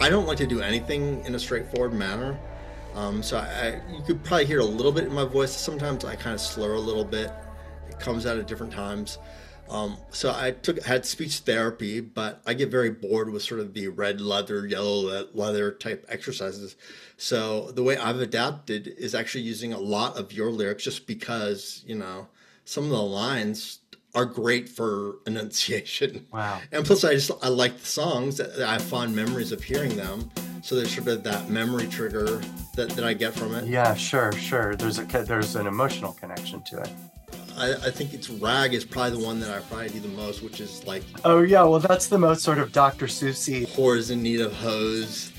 [0.00, 2.38] I don't like to do anything in a straightforward manner.
[2.94, 5.50] Um, so I, you could probably hear a little bit in my voice.
[5.50, 7.32] Sometimes I kind of slur a little bit.
[7.88, 9.18] It comes out at different times.
[9.68, 13.72] Um, so I took had speech therapy, but I get very bored with sort of
[13.72, 16.76] the red leather, yellow leather type exercises.
[17.16, 21.82] So the way I've adapted is actually using a lot of your lyrics, just because
[21.86, 22.28] you know
[22.66, 23.78] some of the lines
[24.14, 26.26] are great for enunciation.
[26.32, 26.60] Wow.
[26.72, 28.40] And plus, I just I like the songs.
[28.40, 30.30] I have fond memories of hearing them.
[30.62, 32.40] So there's sort of that memory trigger
[32.76, 33.66] that, that I get from it.
[33.66, 34.76] Yeah, sure, sure.
[34.76, 36.90] There's a there's an emotional connection to it.
[37.56, 40.42] I, I think it's rag is probably the one that I probably do the most,
[40.42, 43.06] which is like Oh yeah, well that's the most sort of Dr.
[43.06, 43.66] Seussy.
[43.68, 45.32] whores in need of hose,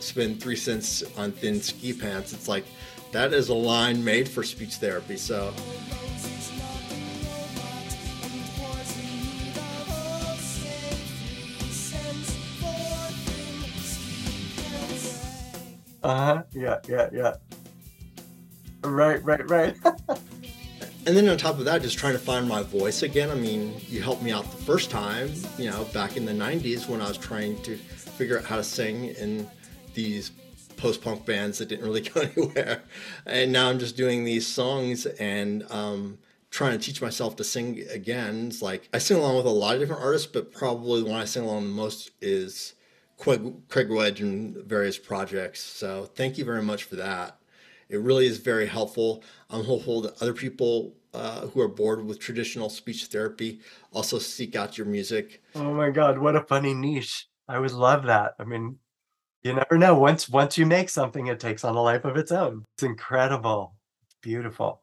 [0.00, 2.32] spend three cents on thin ski pants.
[2.32, 2.64] It's like
[3.12, 5.16] that is a line made for speech therapy.
[5.16, 5.54] So
[16.04, 16.42] Uh huh.
[16.52, 17.34] Yeah, yeah, yeah.
[18.82, 19.76] Right, right, right.
[21.06, 23.28] And then on top of that, just trying to find my voice again.
[23.30, 26.88] I mean, you helped me out the first time, you know, back in the 90s
[26.88, 29.46] when I was trying to figure out how to sing in
[29.92, 30.30] these
[30.78, 32.84] post punk bands that didn't really go anywhere.
[33.26, 36.16] And now I'm just doing these songs and um,
[36.50, 38.46] trying to teach myself to sing again.
[38.46, 41.20] It's like I sing along with a lot of different artists, but probably the one
[41.20, 42.72] I sing along the most is
[43.18, 45.62] Craig, Craig Wedren and various projects.
[45.62, 47.38] So thank you very much for that.
[47.88, 49.22] It really is very helpful.
[49.50, 53.60] I'm hopeful that other people uh, who are bored with traditional speech therapy
[53.92, 55.42] also seek out your music.
[55.54, 57.28] oh my god, what a funny niche.
[57.46, 58.34] I would love that.
[58.38, 58.78] I mean,
[59.42, 59.94] you never know.
[59.94, 62.64] Once once you make something, it takes on a life of its own.
[62.76, 63.74] It's incredible.
[64.22, 64.80] Beautiful.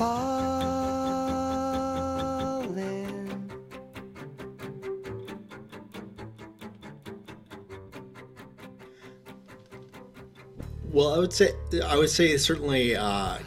[0.00, 0.40] Falling.
[10.90, 11.50] Well, I would say
[11.84, 13.38] I would say certainly uh,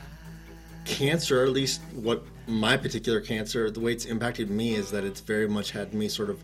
[0.86, 5.22] cancer, at least what my particular cancer, the way it's impacted me is that it's
[5.22, 6.43] very much had me sort of.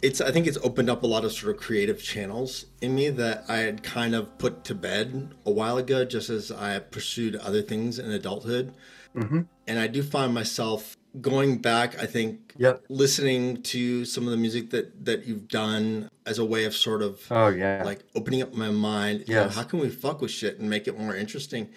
[0.00, 3.10] It's I think it's opened up a lot of sort of creative channels in me
[3.10, 7.34] that I had kind of put to bed a while ago, just as I pursued
[7.36, 8.72] other things in adulthood.
[9.16, 9.40] Mm-hmm.
[9.66, 12.00] And I do find myself going back.
[12.00, 12.84] I think Yep.
[12.88, 17.02] listening to some of the music that that you've done as a way of sort
[17.02, 17.82] of Oh yeah.
[17.84, 19.24] like opening up my mind.
[19.26, 21.70] you know, how can we fuck with shit and make it more interesting?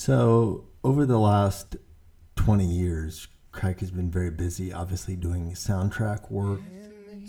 [0.00, 1.74] So, over the last
[2.36, 6.60] 20 years, Craig has been very busy, obviously, doing soundtrack work.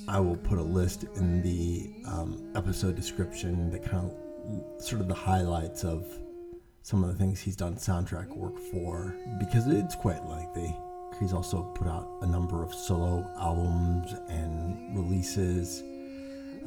[0.08, 5.08] I will put a list in the um, episode description that kind of sort of
[5.08, 6.06] the highlights of
[6.84, 10.72] some of the things he's done soundtrack work for because it's quite lengthy.
[11.20, 15.82] He's also put out a number of solo albums and releases.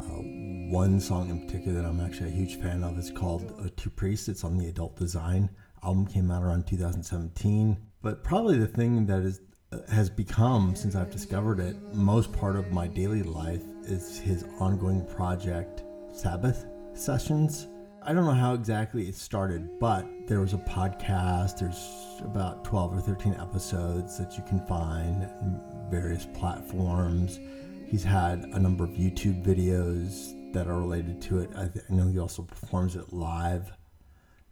[0.00, 0.22] Uh,
[0.68, 4.28] one song in particular that I'm actually a huge fan of is called Two Priests.
[4.28, 5.48] It's on the Adult Desire
[5.82, 7.76] album, came out around 2017.
[8.02, 9.40] But probably the thing that is
[9.72, 14.44] uh, has become since I've discovered it most part of my daily life is his
[14.58, 17.68] ongoing project Sabbath Sessions.
[18.04, 21.60] I don't know how exactly it started, but there was a podcast.
[21.60, 27.38] There's about 12 or 13 episodes that you can find in various platforms.
[27.86, 31.50] He's had a number of YouTube videos that are related to it.
[31.56, 33.72] I, th- I know he also performs it live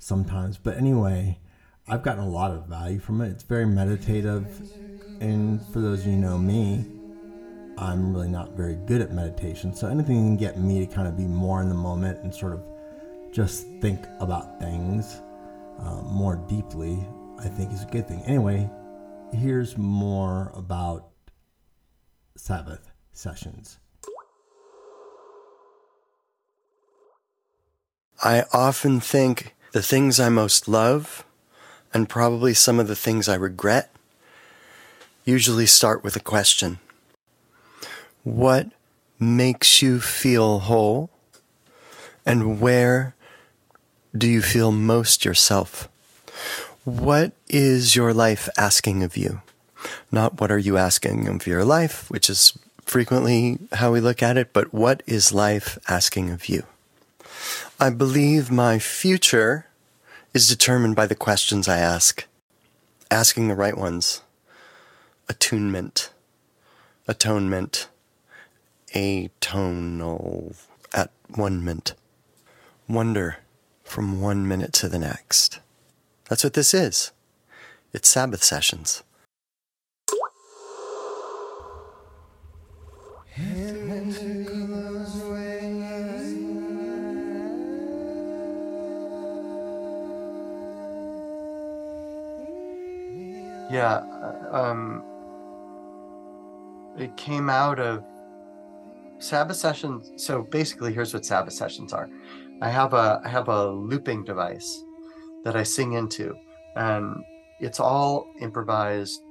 [0.01, 0.59] sometimes.
[0.59, 1.39] But anyway,
[1.87, 3.29] I've gotten a lot of value from it.
[3.29, 4.47] It's very meditative.
[5.21, 6.85] And for those of you who know me,
[7.79, 9.75] I'm really not very good at meditation.
[9.75, 12.55] So anything can get me to kind of be more in the moment and sort
[12.55, 12.63] of
[13.33, 15.21] just think about things
[15.79, 16.99] uh, more deeply,
[17.39, 18.23] I think is a good thing.
[18.27, 18.69] Anyway,
[19.33, 21.09] here's more about
[22.37, 23.79] Sabbath sessions.
[28.23, 31.25] I often think the things I most love
[31.95, 33.91] and probably some of the things I regret
[35.25, 36.79] usually start with a question
[38.25, 38.71] What
[39.19, 41.11] makes you feel whole?
[42.27, 43.15] And where
[44.17, 45.89] do you feel most yourself?
[46.85, 49.41] What is your life asking of you?
[50.11, 54.37] Not what are you asking of your life, which is frequently how we look at
[54.37, 56.65] it, but what is life asking of you?
[57.79, 59.67] I believe my future
[60.35, 62.25] is determined by the questions I ask.
[63.11, 64.23] Asking the right ones.
[65.29, 66.11] Attunement.
[67.09, 67.89] Atonement.
[68.95, 70.57] Atonal.
[70.93, 71.95] At one mint.
[72.89, 73.39] Wonder
[73.83, 75.61] from one minute to the next.
[76.29, 77.13] That's what this is.
[77.93, 79.03] It's Sabbath sessions.
[93.71, 94.03] Yeah,
[94.51, 95.05] um,
[96.99, 98.03] it came out of
[99.21, 100.11] Sabbath sessions.
[100.17, 102.09] So basically, here's what Sabbath sessions are.
[102.61, 104.85] I have a I have a looping device
[105.45, 106.35] that I sing into,
[106.75, 107.15] and
[107.61, 109.23] it's all improvised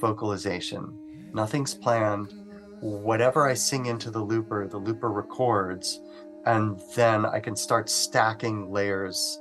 [0.00, 1.30] vocalization.
[1.32, 2.34] Nothing's planned.
[2.80, 6.00] Whatever I sing into the looper, the looper records,
[6.44, 9.40] and then I can start stacking layers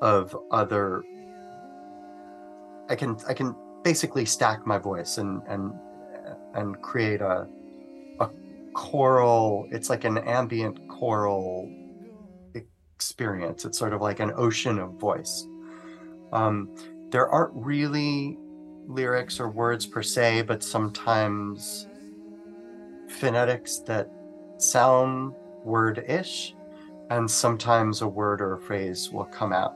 [0.00, 1.04] of other
[2.90, 5.72] I can I can basically stack my voice and and
[6.54, 7.46] and create a
[8.18, 8.28] a
[8.74, 9.68] choral.
[9.70, 11.72] It's like an ambient choral
[13.00, 13.64] experience.
[13.64, 15.46] It's sort of like an ocean of voice.
[16.32, 16.68] Um,
[17.10, 18.36] there aren't really
[18.86, 21.86] lyrics or words per se, but sometimes
[23.08, 24.10] phonetics that
[24.58, 25.32] sound
[25.64, 26.54] word-ish,
[27.10, 29.74] and sometimes a word or a phrase will come out.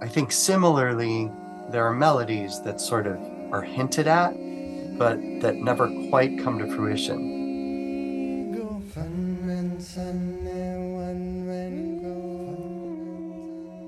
[0.00, 1.30] I think similarly,
[1.70, 3.18] there are melodies that sort of
[3.52, 4.32] are hinted at,
[4.96, 7.38] but that never quite come to fruition.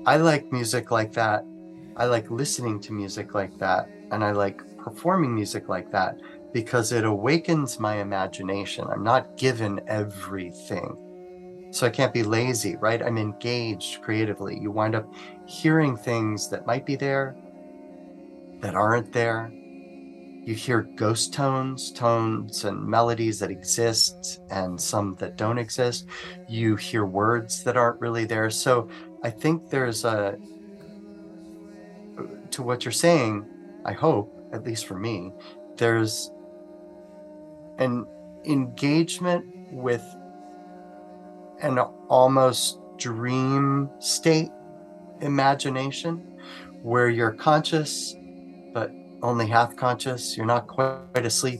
[0.05, 1.45] I like music like that.
[1.95, 3.89] I like listening to music like that.
[4.11, 6.19] And I like performing music like that
[6.51, 8.85] because it awakens my imagination.
[8.89, 11.10] I'm not given everything.
[11.71, 13.01] So I can't be lazy, right?
[13.01, 14.59] I'm engaged creatively.
[14.59, 15.11] You wind up
[15.45, 17.35] hearing things that might be there,
[18.59, 19.51] that aren't there.
[20.43, 26.07] You hear ghost tones, tones and melodies that exist and some that don't exist.
[26.49, 28.49] You hear words that aren't really there.
[28.49, 28.89] So
[29.23, 30.37] I think there's a,
[32.49, 33.45] to what you're saying,
[33.85, 35.31] I hope, at least for me,
[35.77, 36.31] there's
[37.77, 38.05] an
[38.43, 40.03] engagement with
[41.61, 44.49] an almost dream state
[45.21, 46.17] imagination
[46.81, 48.15] where you're conscious
[48.73, 48.91] but
[49.21, 50.35] only half conscious.
[50.35, 51.59] You're not quite asleep.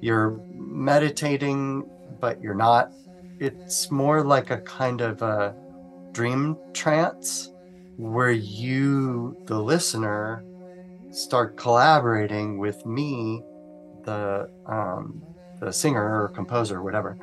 [0.00, 1.88] You're meditating
[2.20, 2.92] but you're not.
[3.40, 5.54] It's more like a kind of a
[6.12, 7.52] dream trance
[7.96, 10.44] where you the listener
[11.10, 13.42] start collaborating with me
[14.04, 15.22] the um,
[15.60, 17.16] the singer or composer or whatever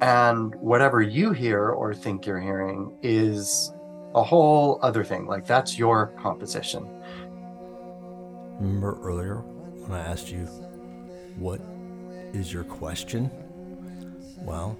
[0.00, 3.72] and whatever you hear or think you're hearing is
[4.14, 6.88] a whole other thing like that's your composition
[8.60, 10.46] Remember earlier when I asked you,
[11.36, 11.60] what
[12.32, 13.30] is your question?
[14.38, 14.76] Well,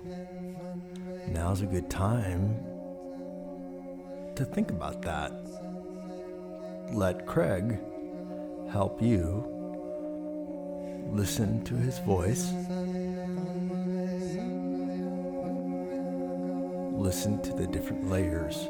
[1.29, 2.57] now's a good time
[4.35, 5.31] to think about that.
[6.91, 7.79] Let Craig
[8.73, 9.47] help you
[11.13, 12.51] listen to his voice,
[16.99, 18.69] listen to the different layers.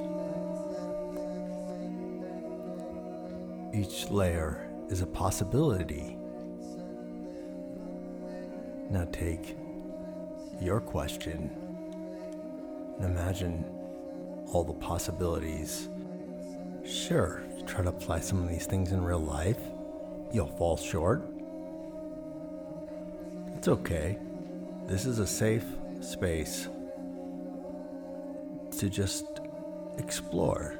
[3.72, 6.16] Each layer is a possibility.
[8.90, 9.56] Now take
[10.60, 11.50] your question
[12.98, 13.64] and imagine
[14.52, 15.88] all the possibilities.
[16.84, 19.60] Sure, you try to apply some of these things in real life,
[20.32, 21.22] you'll fall short.
[23.56, 24.18] It's okay.
[24.86, 25.64] This is a safe
[26.00, 26.68] space
[28.78, 29.40] to just
[29.98, 30.78] explore.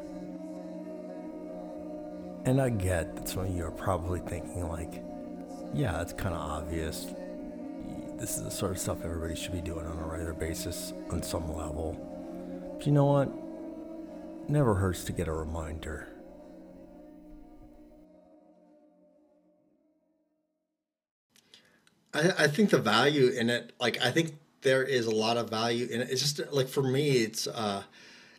[2.45, 5.03] And I get that some of you are probably thinking, like,
[5.75, 7.07] yeah, it's kind of obvious.
[8.17, 11.23] This is the sort of stuff everybody should be doing on a regular basis on
[11.23, 11.97] some level.
[12.77, 13.31] But you know what?
[14.49, 16.09] Never hurts to get a reminder.
[22.15, 25.51] I, I think the value in it, like I think there is a lot of
[25.51, 26.11] value in it.
[26.11, 27.83] It's just like for me, it's uh,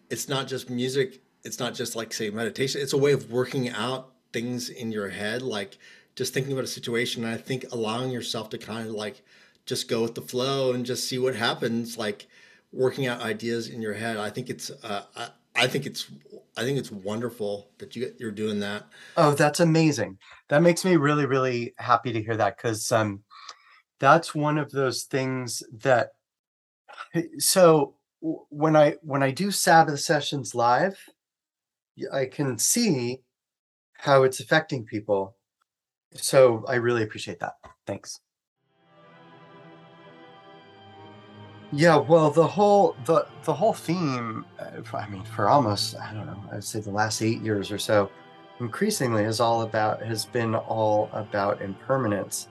[0.09, 1.21] it's not just music.
[1.43, 2.81] It's not just like say meditation.
[2.81, 5.77] It's a way of working out things in your head, like
[6.15, 7.23] just thinking about a situation.
[7.23, 9.21] And I think allowing yourself to kind of like
[9.65, 12.27] just go with the flow and just see what happens, like
[12.71, 14.17] working out ideas in your head.
[14.17, 16.09] I think it's uh, I, I think it's
[16.57, 18.85] I think it's wonderful that you you're doing that.
[19.15, 20.17] Oh, that's amazing.
[20.49, 23.23] That makes me really, really happy to hear that because um,
[23.99, 26.13] that's one of those things that.
[27.39, 30.97] So when I when I do Sabbath sessions live,
[32.11, 33.21] i can see
[33.93, 35.35] how it's affecting people.
[36.13, 37.53] So I really appreciate that.
[37.85, 38.19] Thanks.
[41.71, 46.25] Yeah, well, the whole the the whole theme, uh, I mean, for almost I don't
[46.25, 48.09] know, I'd say the last eight years or so,
[48.59, 52.47] increasingly is all about has been all about impermanence,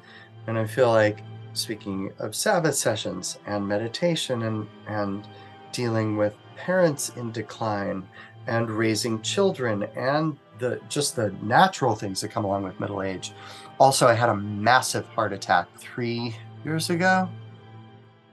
[0.49, 1.23] and I feel like
[1.53, 5.29] speaking of Sabbath sessions and meditation and and
[5.73, 8.03] dealing with parents in decline
[8.47, 13.33] and raising children and the just the natural things that come along with middle age.
[13.79, 17.29] Also, I had a massive heart attack three years ago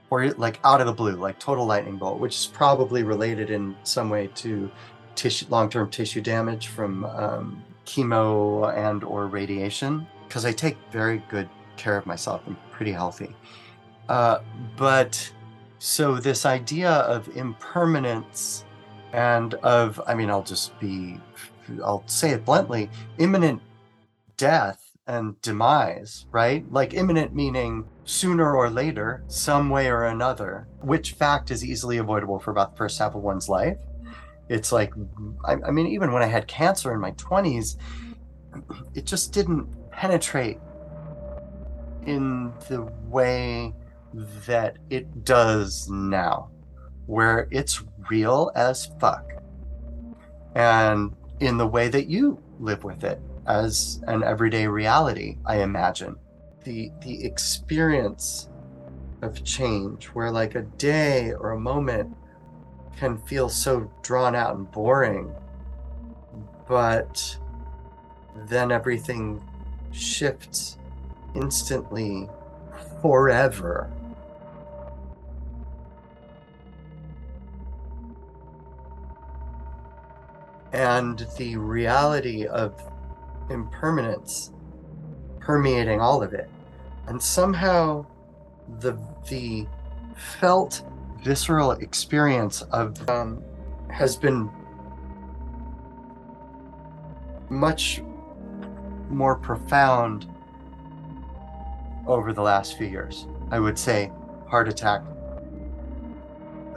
[0.08, 3.76] or like out of the blue, like total lightning bolt, which is probably related in
[3.82, 4.70] some way to
[5.14, 10.06] tissue, long-term tissue damage from um, chemo and or radiation.
[10.26, 12.42] Because I take very good care of myself.
[12.46, 13.34] I'm pretty healthy.
[14.08, 14.40] Uh,
[14.76, 15.32] but
[15.78, 18.64] so this idea of impermanence
[19.12, 21.20] and of, I mean, I'll just be,
[21.82, 23.62] I'll say it bluntly, imminent
[24.36, 26.70] death and demise, right?
[26.72, 32.38] Like imminent meaning sooner or later, some way or another, which fact is easily avoidable
[32.38, 33.76] for about the first half of one's life.
[34.48, 34.92] It's like,
[35.44, 37.76] I, I mean, even when I had cancer in my 20s,
[38.94, 40.58] it just didn't penetrate
[42.06, 43.74] in the way
[44.46, 46.50] that it does now,
[47.06, 49.32] where it's real as fuck.
[50.54, 56.16] And in the way that you live with it as an everyday reality, I imagine.
[56.64, 58.48] The the experience
[59.22, 62.14] of change where like a day or a moment
[62.96, 65.32] can feel so drawn out and boring,
[66.66, 67.38] but
[68.48, 69.42] then everything
[69.92, 70.78] shifts
[71.36, 72.28] instantly
[73.00, 73.90] forever.
[80.72, 82.74] And the reality of
[83.50, 84.52] impermanence
[85.40, 86.50] permeating all of it.
[87.06, 88.04] And somehow
[88.80, 88.98] the
[89.28, 89.66] the
[90.16, 90.82] felt
[91.22, 93.42] visceral experience of um,
[93.90, 94.50] has been
[97.48, 98.02] much
[99.08, 100.26] more profound
[102.06, 103.26] over the last few years.
[103.50, 104.10] I would say
[104.48, 105.02] heart attack.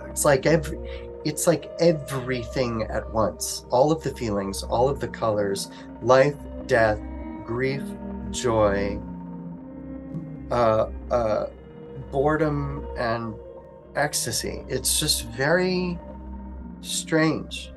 [0.09, 0.77] It's like every
[1.25, 3.65] it's like everything at once.
[3.69, 5.69] All of the feelings, all of the colors,
[6.01, 6.35] life,
[6.65, 6.99] death,
[7.45, 7.83] grief,
[8.31, 8.99] joy,
[10.51, 11.47] uh, uh,
[12.11, 13.35] boredom, and
[13.95, 14.63] ecstasy.
[14.69, 15.99] It's just very
[16.81, 17.71] strange.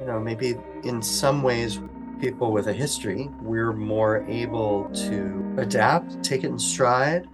[0.00, 1.78] You know, maybe in some ways,
[2.20, 7.26] people with a history, we're more able to adapt, take it in stride.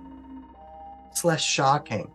[1.10, 2.10] It's less shocking.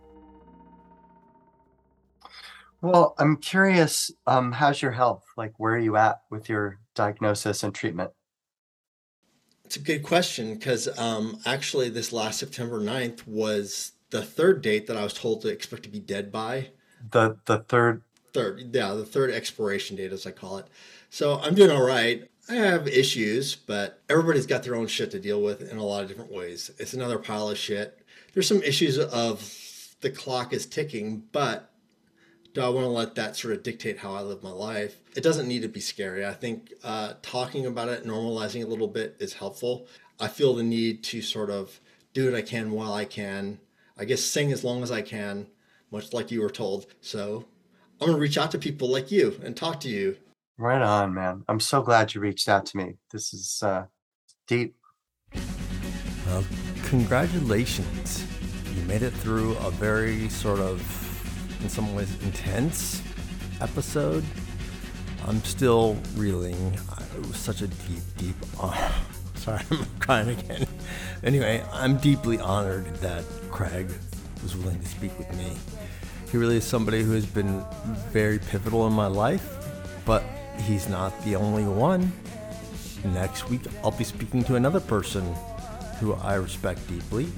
[2.80, 5.24] Well, I'm curious, um, how's your health?
[5.36, 8.10] Like, where are you at with your diagnosis and treatment?
[9.64, 14.86] It's a good question because um, actually, this last September 9th was the third date
[14.88, 16.70] that I was told to expect to be dead by.
[17.10, 20.66] The the third Third, yeah, the third expiration date, as I call it.
[21.10, 22.30] So I'm doing all right.
[22.52, 26.02] I have issues, but everybody's got their own shit to deal with in a lot
[26.02, 26.70] of different ways.
[26.78, 27.98] It's another pile of shit.
[28.34, 31.70] There's some issues of the clock is ticking, but
[32.52, 34.96] do I want to let that sort of dictate how I live my life?
[35.16, 36.26] It doesn't need to be scary.
[36.26, 39.86] I think uh, talking about it, normalizing a little bit is helpful.
[40.20, 41.80] I feel the need to sort of
[42.12, 43.60] do what I can while I can.
[43.96, 45.46] I guess sing as long as I can,
[45.90, 46.84] much like you were told.
[47.00, 47.46] So
[47.98, 50.18] I'm going to reach out to people like you and talk to you.
[50.62, 51.42] Right on, man.
[51.48, 52.94] I'm so glad you reached out to me.
[53.10, 53.86] This is uh,
[54.46, 54.76] deep.
[56.26, 56.44] Well,
[56.84, 58.24] congratulations.
[58.74, 60.80] You made it through a very sort of,
[61.60, 63.02] in some ways, intense
[63.60, 64.24] episode.
[65.26, 66.78] I'm still reeling.
[67.16, 68.36] It was such a deep, deep.
[68.64, 70.66] Oh, sorry, I'm crying again.
[71.24, 73.90] Anyway, I'm deeply honored that Craig
[74.40, 75.56] was willing to speak with me.
[76.30, 77.64] He really is somebody who has been
[78.10, 79.56] very pivotal in my life,
[80.04, 80.22] but
[80.60, 82.12] he's not the only one.
[83.04, 85.34] Next week, I'll be speaking to another person
[85.98, 87.28] who I respect deeply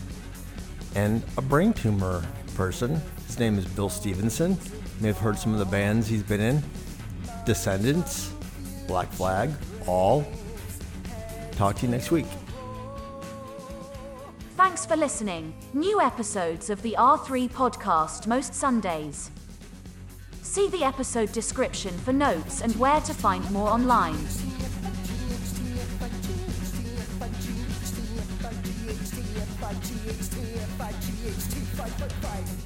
[0.94, 2.24] and a brain tumor
[2.54, 3.00] person.
[3.26, 4.52] His name is Bill Stevenson.
[4.52, 4.58] You
[5.00, 6.62] may have heard some of the bands he's been in
[7.44, 8.32] Descendents,
[8.86, 9.50] Black Flag,
[9.86, 10.26] All.
[11.52, 12.26] Talk to you next week.
[14.56, 15.54] Thanks for listening.
[15.72, 19.30] New episodes of the R3 podcast most Sundays.
[20.54, 24.14] See the episode description for notes and where to find more online.
[24.14, 24.54] Fight,
[31.90, 32.63] fight, fight.